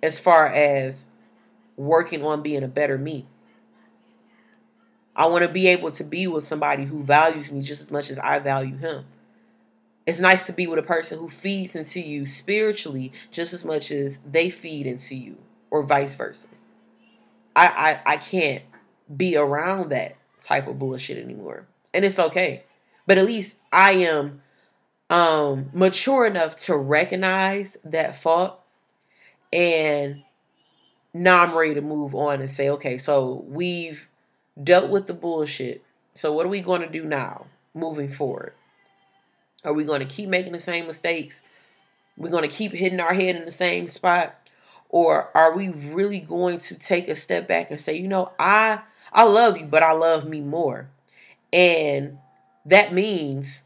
as 0.03 0.19
far 0.19 0.47
as 0.47 1.07
working 1.77 2.25
on 2.25 2.43
being 2.43 2.63
a 2.63 2.69
better 2.69 2.97
me. 2.97 3.27
I 5.17 5.27
want 5.27 5.43
to 5.43 5.49
be 5.49 5.69
able 5.69 5.93
to 5.93 6.05
be 6.05 6.27
with 6.27 6.47
somebody 6.47 6.85
who 6.85 7.03
values 7.03 7.51
me 7.51 7.63
just 7.63 7.83
as 7.83 7.91
much 7.91 8.11
as 8.11 8.19
I 8.19 8.39
value 8.39 8.77
him. 8.77 9.05
It's 10.07 10.19
nice 10.21 10.45
to 10.47 10.53
be 10.53 10.67
with 10.67 10.79
a 10.79 10.83
person 10.83 11.19
who 11.19 11.29
feeds 11.29 11.75
into 11.75 12.01
you 12.01 12.27
spiritually 12.27 13.13
just 13.31 13.53
as 13.53 13.65
much 13.65 13.91
as 13.91 14.19
they 14.19 14.51
feed 14.51 14.87
into 14.87 15.15
you, 15.15 15.39
or 15.71 15.83
vice 15.83 16.15
versa. 16.15 16.49
I, 17.57 18.01
I, 18.07 18.13
I 18.15 18.17
can't 18.19 18.63
be 19.15 19.37
around 19.37 19.91
that 19.91 20.17
type 20.43 20.67
of 20.67 20.79
bullshit 20.79 21.19
anymore. 21.19 21.67
And 21.93 22.05
it's 22.05 22.19
okay. 22.19 22.65
But 23.07 23.19
at 23.19 23.27
least 23.27 23.59
I 23.73 23.93
am 23.93 24.43
um 25.11 25.71
mature 25.75 26.27
enough 26.27 26.57
to 26.57 26.75
recognize 26.75 27.77
that 27.85 28.17
fault 28.17 28.59
and 29.53 30.23
now 31.13 31.43
I'm 31.43 31.57
ready 31.57 31.75
to 31.75 31.81
move 31.81 32.15
on 32.15 32.41
and 32.41 32.51
say, 32.51 32.69
okay, 32.71 32.99
so 32.99 33.45
we've 33.47 34.09
dealt 34.63 34.91
with 34.91 35.07
the 35.07 35.15
bullshit. 35.15 35.85
So 36.15 36.33
what 36.33 36.45
are 36.45 36.51
we 36.51 36.61
going 36.61 36.81
to 36.81 36.89
do 36.89 37.05
now 37.05 37.47
moving 37.73 38.09
forward? 38.09 38.55
Are 39.65 39.73
we 39.73 39.85
going 39.85 40.01
to 40.01 40.07
keep 40.07 40.29
making 40.29 40.53
the 40.53 40.61
same 40.61 40.87
mistakes? 40.87 41.43
We're 42.17 42.31
going 42.31 42.49
to 42.49 42.55
keep 42.55 42.73
hitting 42.73 43.01
our 43.01 43.15
head 43.15 43.37
in 43.37 43.45
the 43.45 43.51
same 43.51 43.89
spot? 43.89 44.37
Or 44.89 45.37
are 45.37 45.57
we 45.57 45.71
really 45.71 46.21
going 46.21 46.61
to 46.61 46.75
take 46.75 47.09
a 47.09 47.17
step 47.17 47.49
back 47.49 47.71
and 47.71 47.81
say, 47.81 47.97
you 47.97 48.07
know, 48.07 48.33
I 48.39 48.81
I 49.13 49.25
love 49.25 49.59
you, 49.59 49.67
but 49.67 49.83
I 49.83 49.93
love 49.93 50.27
me 50.29 50.41
more. 50.41 50.89
And 51.53 52.19
that 52.67 52.93
means 52.93 53.65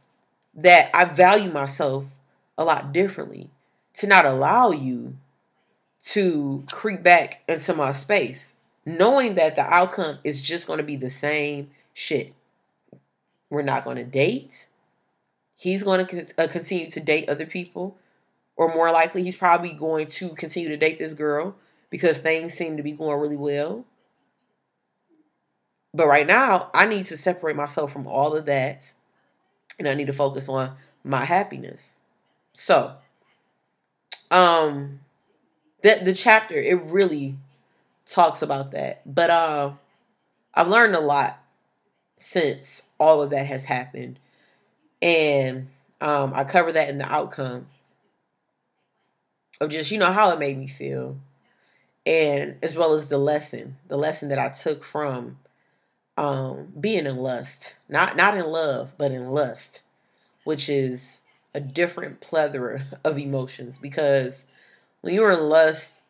that 0.54 0.90
I 0.94 1.04
value 1.04 1.50
myself 1.50 2.16
a 2.56 2.64
lot 2.64 2.92
differently 2.92 3.50
to 3.94 4.06
not 4.06 4.24
allow 4.24 4.70
you 4.70 5.16
to 6.02 6.64
creep 6.70 7.02
back 7.02 7.42
into 7.48 7.74
my 7.74 7.92
space, 7.92 8.54
knowing 8.87 9.34
that 9.34 9.56
the 9.56 9.62
outcome 9.62 10.18
is 10.24 10.40
just 10.40 10.66
going 10.66 10.78
to 10.78 10.84
be 10.84 10.96
the 10.96 11.11
same 11.11 11.70
shit. 11.92 12.32
We're 13.50 13.62
not 13.62 13.84
going 13.84 13.96
to 13.96 14.04
date. 14.04 14.67
He's 15.59 15.83
going 15.83 16.07
to 16.07 16.27
uh, 16.38 16.47
continue 16.47 16.88
to 16.92 17.01
date 17.01 17.29
other 17.29 17.44
people, 17.44 17.99
or 18.57 18.73
more 18.73 18.92
likely, 18.92 19.25
he's 19.25 19.37
probably 19.37 19.73
going 19.73 20.07
to 20.07 20.31
continue 20.31 20.68
to 20.68 20.77
date 20.77 21.01
this 21.01 21.14
girl 21.14 21.57
because 21.90 22.21
things 22.21 22.55
seem 22.55 22.77
to 22.77 22.83
be 22.85 22.92
going 22.92 23.21
really 23.21 23.37
well. 23.37 23.85
But 25.92 26.07
right 26.07 26.27
now, 26.27 26.71
I 26.75 26.87
need 26.87 27.07
to 27.07 27.16
separate 27.16 27.57
myself 27.57 27.92
from 27.92 28.07
all 28.07 28.37
of 28.37 28.47
that. 28.47 28.92
And 29.79 29.88
I 29.88 29.94
need 29.94 30.07
to 30.09 30.12
focus 30.12 30.49
on 30.49 30.77
my 31.05 31.25
happiness. 31.25 31.99
So, 32.53 32.94
um 34.31 35.01
that 35.83 36.05
the 36.05 36.14
chapter 36.14 36.55
it 36.55 36.83
really 36.85 37.37
talks 38.07 38.42
about 38.42 38.73
that. 38.73 39.03
But 39.12 39.31
uh 39.31 39.73
I've 40.55 40.68
learned 40.68 40.94
a 40.97 41.01
lot 41.01 41.40
since 42.16 42.83
all 42.99 43.23
of 43.23 43.31
that 43.31 43.47
has 43.47 43.66
happened. 43.66 44.18
And 45.00 45.68
um, 46.00 46.32
I 46.34 46.44
cover 46.44 46.72
that 46.72 46.88
in 46.88 46.98
the 46.98 47.11
outcome 47.11 47.66
of 49.61 49.70
just, 49.70 49.90
you 49.90 49.98
know, 49.98 50.12
how 50.12 50.30
it 50.30 50.38
made 50.38 50.58
me 50.58 50.66
feel. 50.66 51.18
And 52.06 52.56
as 52.62 52.76
well 52.76 52.94
as 52.94 53.08
the 53.08 53.18
lesson, 53.18 53.76
the 53.88 53.98
lesson 53.98 54.28
that 54.30 54.38
I 54.38 54.48
took 54.48 54.82
from 54.82 55.38
um, 56.16 56.72
being 56.78 57.06
in 57.06 57.16
lust, 57.18 57.76
not 57.88 58.16
not 58.16 58.37
in 58.37 58.46
love, 58.46 58.94
but 58.98 59.12
in 59.12 59.30
lust, 59.30 59.82
which 60.44 60.68
is 60.68 61.22
a 61.54 61.61
different 61.61 62.20
plethora 62.20 62.82
of 63.04 63.18
emotions. 63.18 63.78
Because 63.78 64.44
when 65.00 65.14
you're 65.14 65.32
in 65.32 65.48
lust, 65.48 66.02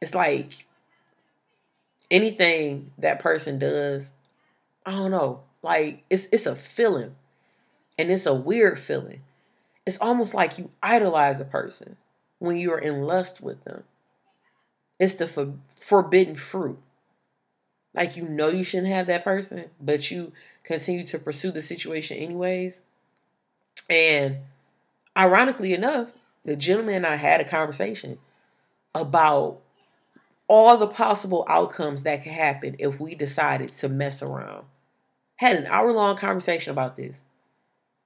it's 0.00 0.14
like 0.14 0.66
anything 2.10 2.92
that 2.98 3.18
person 3.18 3.58
does, 3.58 4.12
I 4.86 4.92
don't 4.92 5.10
know, 5.10 5.42
like 5.62 6.04
it's 6.08 6.26
it's 6.32 6.46
a 6.46 6.56
feeling, 6.56 7.14
and 7.98 8.10
it's 8.10 8.26
a 8.26 8.34
weird 8.34 8.78
feeling. 8.78 9.22
It's 9.86 9.98
almost 9.98 10.34
like 10.34 10.58
you 10.58 10.70
idolize 10.82 11.40
a 11.40 11.44
person 11.44 11.96
when 12.38 12.56
you 12.56 12.72
are 12.72 12.78
in 12.78 13.02
lust 13.02 13.40
with 13.40 13.64
them. 13.64 13.84
It's 14.98 15.14
the 15.14 15.26
for, 15.26 15.54
forbidden 15.76 16.36
fruit. 16.36 16.78
Like 17.94 18.16
you 18.16 18.28
know 18.28 18.48
you 18.48 18.64
shouldn't 18.64 18.92
have 18.92 19.06
that 19.06 19.24
person, 19.24 19.66
but 19.80 20.10
you 20.10 20.32
continue 20.64 21.06
to 21.06 21.18
pursue 21.18 21.52
the 21.52 21.62
situation 21.62 22.16
anyways. 22.16 22.82
And 23.88 24.38
ironically 25.16 25.74
enough, 25.74 26.10
the 26.44 26.56
gentleman 26.56 26.96
and 26.96 27.06
I 27.06 27.16
had 27.16 27.40
a 27.40 27.48
conversation 27.48 28.18
about 28.94 29.60
all 30.48 30.76
the 30.76 30.86
possible 30.86 31.44
outcomes 31.48 32.02
that 32.02 32.22
could 32.22 32.32
happen 32.32 32.76
if 32.78 33.00
we 33.00 33.14
decided 33.14 33.72
to 33.72 33.88
mess 33.88 34.22
around. 34.22 34.64
Had 35.36 35.56
an 35.56 35.66
hour 35.66 35.92
long 35.92 36.16
conversation 36.16 36.70
about 36.70 36.96
this. 36.96 37.22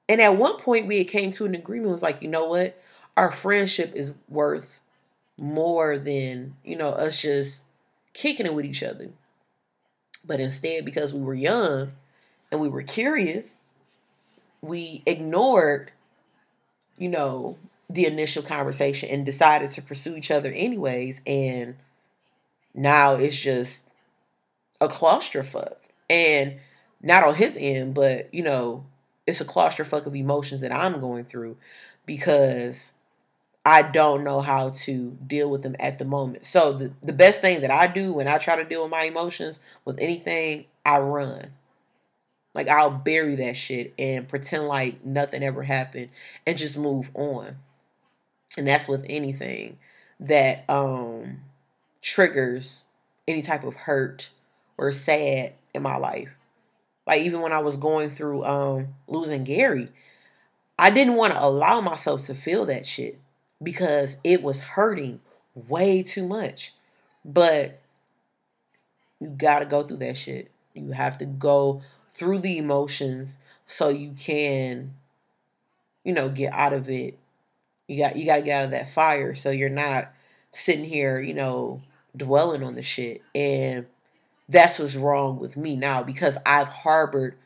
And 0.08 0.20
at 0.20 0.36
one 0.36 0.58
point 0.58 0.86
we 0.86 1.04
came 1.04 1.32
to 1.32 1.44
an 1.44 1.54
agreement 1.54 1.92
was 1.92 2.02
like, 2.02 2.22
you 2.22 2.28
know 2.28 2.46
what? 2.46 2.80
Our 3.16 3.30
friendship 3.30 3.92
is 3.94 4.14
worth 4.28 4.80
more 5.36 5.98
than, 5.98 6.56
you 6.64 6.76
know, 6.76 6.90
us 6.90 7.20
just 7.20 7.64
kicking 8.14 8.46
it 8.46 8.54
with 8.54 8.64
each 8.64 8.82
other. 8.82 9.10
But 10.24 10.40
instead, 10.40 10.84
because 10.84 11.12
we 11.12 11.20
were 11.20 11.34
young 11.34 11.92
and 12.50 12.60
we 12.60 12.68
were 12.68 12.82
curious, 12.82 13.56
we 14.62 15.02
ignored, 15.06 15.92
you 16.96 17.08
know, 17.08 17.56
the 17.90 18.06
initial 18.06 18.42
conversation 18.42 19.08
and 19.08 19.24
decided 19.24 19.70
to 19.72 19.82
pursue 19.82 20.16
each 20.16 20.30
other 20.30 20.50
anyways. 20.50 21.20
And 21.26 21.76
now 22.74 23.14
it's 23.14 23.38
just 23.38 23.84
a 24.80 24.88
clusterfuck. 24.88 25.76
And 26.10 26.58
not 27.02 27.22
on 27.22 27.34
his 27.34 27.56
end, 27.58 27.94
but 27.94 28.32
you 28.32 28.42
know, 28.42 28.84
it's 29.28 29.42
a 29.42 29.44
clusterfuck 29.44 30.06
of 30.06 30.16
emotions 30.16 30.62
that 30.62 30.72
I'm 30.72 31.00
going 31.00 31.22
through 31.22 31.58
because 32.06 32.94
I 33.62 33.82
don't 33.82 34.24
know 34.24 34.40
how 34.40 34.70
to 34.70 35.18
deal 35.26 35.50
with 35.50 35.62
them 35.62 35.76
at 35.78 35.98
the 35.98 36.06
moment. 36.06 36.46
So 36.46 36.72
the, 36.72 36.92
the 37.02 37.12
best 37.12 37.42
thing 37.42 37.60
that 37.60 37.70
I 37.70 37.88
do 37.88 38.14
when 38.14 38.26
I 38.26 38.38
try 38.38 38.56
to 38.56 38.64
deal 38.64 38.80
with 38.80 38.90
my 38.90 39.02
emotions 39.02 39.60
with 39.84 39.98
anything, 40.00 40.64
I 40.86 40.96
run. 41.00 41.50
Like 42.54 42.68
I'll 42.68 42.88
bury 42.88 43.36
that 43.36 43.54
shit 43.54 43.92
and 43.98 44.26
pretend 44.26 44.66
like 44.66 45.04
nothing 45.04 45.42
ever 45.42 45.62
happened 45.62 46.08
and 46.46 46.56
just 46.56 46.78
move 46.78 47.10
on. 47.12 47.56
And 48.56 48.66
that's 48.66 48.88
with 48.88 49.04
anything 49.10 49.76
that 50.20 50.64
um 50.70 51.42
triggers 52.00 52.86
any 53.28 53.42
type 53.42 53.62
of 53.62 53.74
hurt 53.74 54.30
or 54.78 54.90
sad 54.90 55.52
in 55.74 55.82
my 55.82 55.98
life. 55.98 56.38
Like 57.08 57.22
even 57.22 57.40
when 57.40 57.54
I 57.54 57.60
was 57.60 57.78
going 57.78 58.10
through 58.10 58.44
um 58.44 58.88
losing 59.06 59.42
Gary, 59.42 59.88
I 60.78 60.90
didn't 60.90 61.14
want 61.14 61.32
to 61.32 61.42
allow 61.42 61.80
myself 61.80 62.26
to 62.26 62.34
feel 62.34 62.66
that 62.66 62.84
shit 62.84 63.18
because 63.62 64.16
it 64.22 64.42
was 64.42 64.60
hurting 64.60 65.20
way 65.54 66.02
too 66.02 66.26
much. 66.26 66.74
But 67.24 67.80
you 69.18 69.28
got 69.28 69.60
to 69.60 69.64
go 69.64 69.82
through 69.82 69.96
that 69.96 70.18
shit. 70.18 70.50
You 70.74 70.92
have 70.92 71.16
to 71.18 71.24
go 71.24 71.80
through 72.10 72.40
the 72.40 72.58
emotions 72.58 73.38
so 73.64 73.88
you 73.88 74.12
can 74.12 74.92
you 76.04 76.12
know 76.12 76.28
get 76.28 76.52
out 76.52 76.74
of 76.74 76.90
it. 76.90 77.18
You 77.86 78.02
got 78.04 78.16
you 78.16 78.26
got 78.26 78.36
to 78.36 78.42
get 78.42 78.58
out 78.60 78.64
of 78.66 78.70
that 78.72 78.90
fire 78.90 79.34
so 79.34 79.48
you're 79.48 79.70
not 79.70 80.12
sitting 80.52 80.84
here, 80.84 81.18
you 81.18 81.32
know, 81.32 81.80
dwelling 82.14 82.62
on 82.62 82.74
the 82.74 82.82
shit. 82.82 83.22
And 83.34 83.86
that's 84.48 84.78
what's 84.78 84.96
wrong 84.96 85.38
with 85.38 85.56
me 85.56 85.76
now 85.76 86.02
because 86.02 86.38
I've 86.46 86.68
harbored 86.68 87.37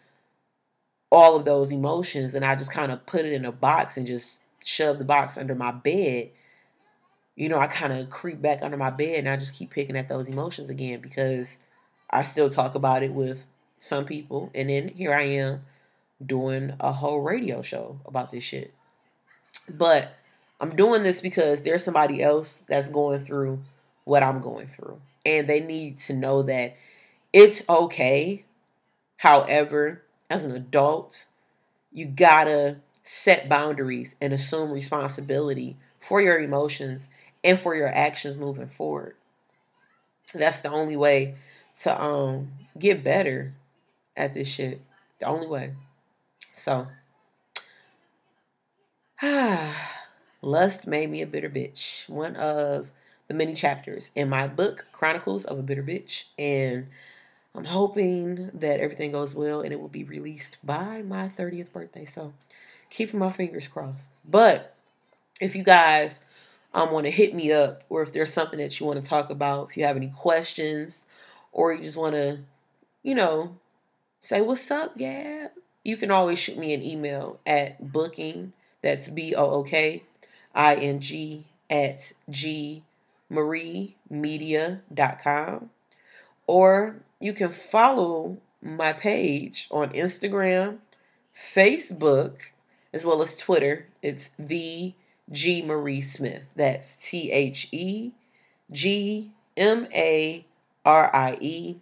all 1.11 1.37
of 1.37 1.45
those 1.45 1.73
emotions 1.73 2.33
and 2.33 2.45
I 2.45 2.55
just 2.55 2.73
kind 2.73 2.93
of 2.93 3.05
put 3.07 3.25
it 3.25 3.33
in 3.33 3.45
a 3.45 3.53
box 3.53 3.97
and 3.97 4.07
just 4.07 4.43
shove 4.65 4.99
the 4.99 5.05
box 5.05 5.37
under 5.37 5.55
my 5.55 5.73
bed. 5.73 6.31
You 7.35 7.49
know, 7.49 7.59
I 7.59 7.67
kind 7.67 7.93
of 7.93 8.09
creep 8.09 8.41
back 8.41 8.63
under 8.63 8.77
my 8.77 8.91
bed 8.91 9.19
and 9.19 9.29
I 9.29 9.37
just 9.37 9.55
keep 9.55 9.71
picking 9.71 9.97
at 9.97 10.09
those 10.09 10.29
emotions 10.29 10.71
again 10.71 11.01
because 11.01 11.59
I 12.09 12.23
still 12.23 12.49
talk 12.49 12.75
about 12.75 13.03
it 13.03 13.13
with 13.13 13.47
some 13.79 14.05
people. 14.05 14.51
And 14.55 14.71
then 14.71 14.89
here 14.89 15.13
I 15.13 15.23
am 15.23 15.65
doing 16.25 16.73
a 16.79 16.93
whole 16.93 17.21
radio 17.21 17.63
show 17.63 17.99
about 18.07 18.31
this 18.31 18.45
shit. 18.45 18.73
But 19.69 20.15
I'm 20.61 20.77
doing 20.77 21.03
this 21.03 21.21
because 21.21 21.63
there's 21.63 21.85
somebody 21.85 22.23
else 22.23 22.63
that's 22.69 22.89
going 22.89 23.25
through 23.25 23.61
what 24.05 24.23
I'm 24.23 24.41
going 24.41 24.69
through. 24.69 25.01
And 25.27 25.49
they 25.49 25.61
need 25.61 25.99
to 26.01 26.13
know 26.15 26.43
that 26.45 26.77
it's 27.33 27.63
okay. 27.69 28.45
However, 29.19 30.03
as 30.29 30.45
an 30.45 30.53
adult, 30.53 31.27
you 31.93 32.07
gotta 32.07 32.79
set 33.03 33.49
boundaries 33.49 34.17
and 34.21 34.33
assume 34.33 34.71
responsibility 34.71 35.77
for 35.99 36.21
your 36.21 36.39
emotions 36.39 37.09
and 37.45 37.59
for 37.59 37.75
your 37.75 37.89
actions 37.89 38.37
moving 38.37 38.69
forward. 38.69 39.15
That's 40.35 40.61
the 40.61 40.71
only 40.71 40.97
way 40.97 41.37
to 41.83 42.03
um 42.03 42.53
get 42.79 43.05
better 43.05 43.55
at 44.17 44.35
this 44.35 44.49
shit. 44.49 44.81
The 45.19 45.27
only 45.27 45.47
way. 45.47 45.75
So 46.53 46.89
Lust 50.43 50.87
made 50.89 51.09
me 51.09 51.23
a 51.23 51.27
bitter 51.27 51.49
bitch. 51.49 52.09
One 52.09 52.35
of 52.35 52.91
the 53.29 53.35
many 53.35 53.55
chapters 53.55 54.11
in 54.17 54.29
my 54.29 54.49
book, 54.49 54.87
Chronicles 54.91 55.45
of 55.45 55.61
a 55.61 55.63
Bitter 55.63 55.83
Bitch. 55.83 56.25
And 56.37 56.89
I'm 57.55 57.65
hoping 57.65 58.51
that 58.55 58.81
everything 58.81 59.13
goes 59.13 59.35
well 59.35 59.61
and 59.61 59.73
it 59.73 59.81
will 59.81 59.89
be 59.89 60.05
released 60.05 60.57
by 60.65 61.03
my 61.03 61.29
30th 61.29 61.73
birthday. 61.73 62.07
So 62.07 62.33
keeping 62.89 63.21
my 63.21 63.31
fingers 63.31 63.69
crossed. 63.69 64.11
But 64.29 64.75
if 65.41 65.55
you 65.55 65.63
guys 65.63 66.21
um, 66.73 66.93
want 66.93 67.07
to 67.07 67.11
hit 67.11 67.35
me 67.35 67.53
up 67.53 67.85
or 67.89 68.03
if 68.03 68.13
there's 68.13 68.33
something 68.33 68.59
that 68.59 68.81
you 68.81 68.87
want 68.87 69.03
to 69.03 69.09
talk 69.09 69.31
about, 69.31 69.71
if 69.71 69.77
you 69.77 69.85
have 69.85 69.97
any 69.97 70.09
questions 70.09 71.05
or 71.53 71.75
you 71.75 71.83
just 71.83 71.99
want 71.99 72.15
to, 72.15 72.39
you 73.03 73.15
know, 73.15 73.57
say 74.21 74.41
what's 74.41 74.71
up, 74.71 74.97
Gab, 74.97 75.51
you 75.85 75.97
can 75.97 76.11
always 76.11 76.39
shoot 76.39 76.57
me 76.57 76.73
an 76.73 76.83
email 76.83 77.41
at 77.47 77.93
booking, 77.93 78.53
that's 78.81 79.09
B 79.09 79.35
O 79.35 79.51
O 79.51 79.63
K 79.63 80.03
I 80.55 80.77
N 80.77 81.01
G 81.01 81.45
at 81.69 82.13
G 82.31 82.83
mariemedia.com 83.31 85.71
or 86.47 86.97
you 87.23 87.33
can 87.33 87.51
follow 87.51 88.39
my 88.61 88.93
page 88.93 89.69
on 89.71 89.91
Instagram, 89.91 90.79
Facebook, 91.35 92.35
as 92.93 93.05
well 93.05 93.23
as 93.23 93.37
Twitter. 93.37 93.87
It's 94.03 94.31
the 94.39 94.95
G 95.31 95.63
Marie 95.63 96.01
Smith. 96.01 96.43
That's 96.57 96.97
T 96.97 97.31
H 97.31 97.69
E 97.71 98.11
G 98.73 99.31
M 99.57 99.87
A 99.95 100.45
R 100.85 101.15
I 101.15 101.39
E 101.41 101.77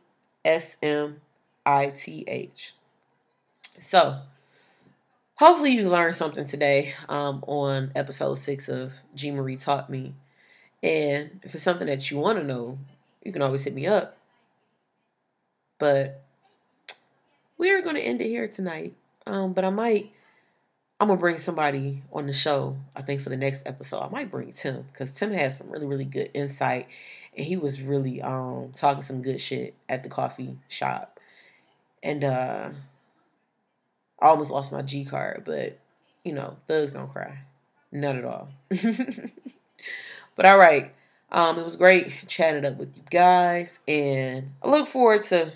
S 0.45 0.77
M 0.83 1.23
I 1.65 1.87
T 1.89 2.25
H. 2.29 2.75
So, 3.79 4.19
hopefully, 5.37 5.73
you 5.73 5.89
learned 5.89 6.17
something 6.17 6.47
today 6.47 6.95
um, 7.09 7.43
on 7.47 7.93
episode 7.95 8.35
six 8.35 8.69
of 8.69 8.93
G 9.15 9.31
Marie 9.31 9.57
Taught 9.57 9.89
Me. 9.89 10.15
And 10.83 11.41
if 11.43 11.55
it's 11.55 11.65
something 11.65 11.87
that 11.87 12.11
you 12.11 12.19
want 12.19 12.39
to 12.39 12.45
know, 12.45 12.79
you 13.25 13.33
can 13.33 13.43
always 13.43 13.65
hit 13.65 13.75
me 13.75 13.87
up. 13.87 14.20
But 15.81 16.23
we 17.59 17.73
are 17.73 17.83
going 17.83 17.97
to 17.97 18.01
end 18.01 18.21
it 18.21 18.29
here 18.29 18.47
tonight. 18.47 18.95
Um, 19.27 19.53
but 19.53 19.65
I 19.65 19.71
might, 19.71 20.13
I'm 21.01 21.09
going 21.09 21.19
to 21.19 21.21
bring 21.21 21.39
somebody 21.39 22.03
on 22.13 22.29
the 22.29 22.33
show, 22.33 22.77
I 22.95 23.03
think, 23.03 23.21
for 23.21 23.31
the 23.31 23.37
next 23.37 23.63
episode. 23.67 24.01
I 24.01 24.09
might 24.09 24.31
bring 24.31 24.53
Tim 24.53 24.85
because 24.93 25.11
Tim 25.11 25.33
has 25.33 25.59
some 25.59 25.71
really, 25.71 25.87
really 25.87 26.05
good 26.05 26.31
insight. 26.33 26.87
And 27.37 27.45
he 27.45 27.57
was 27.57 27.83
really 27.83 28.23
um, 28.23 28.73
talking 28.77 29.03
some 29.03 29.23
good 29.23 29.41
shit 29.41 29.75
at 29.89 30.05
the 30.05 30.09
coffee 30.09 30.59
shop. 30.69 31.19
And 32.03 32.23
uh, 32.23 32.71
I 34.21 34.27
almost 34.29 34.53
lost 34.53 34.71
my 34.71 34.83
G 34.83 35.05
card, 35.05 35.43
but 35.45 35.81
you 36.25 36.33
know, 36.33 36.59
thugs 36.69 36.93
don't 36.93 37.13
cry. 37.13 37.39
None 37.91 38.17
at 38.17 38.25
all. 38.25 38.49
But 40.41 40.47
all 40.47 40.57
right. 40.57 40.95
Um, 41.31 41.59
it 41.59 41.67
was 41.67 41.77
great 41.77 42.27
chatting 42.27 42.65
up 42.65 42.79
with 42.79 42.97
you 42.97 43.03
guys, 43.11 43.79
and 43.87 44.53
I 44.63 44.71
look 44.71 44.89
forward 44.89 45.23
to 45.25 45.53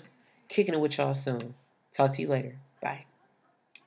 Kicking 0.47 0.73
it 0.73 0.79
with 0.79 0.97
y'all 0.97 1.13
soon. 1.13 1.55
Talk 1.93 2.13
to 2.13 2.21
you 2.21 2.27
later. 2.27 2.57
Bye. 2.81 3.05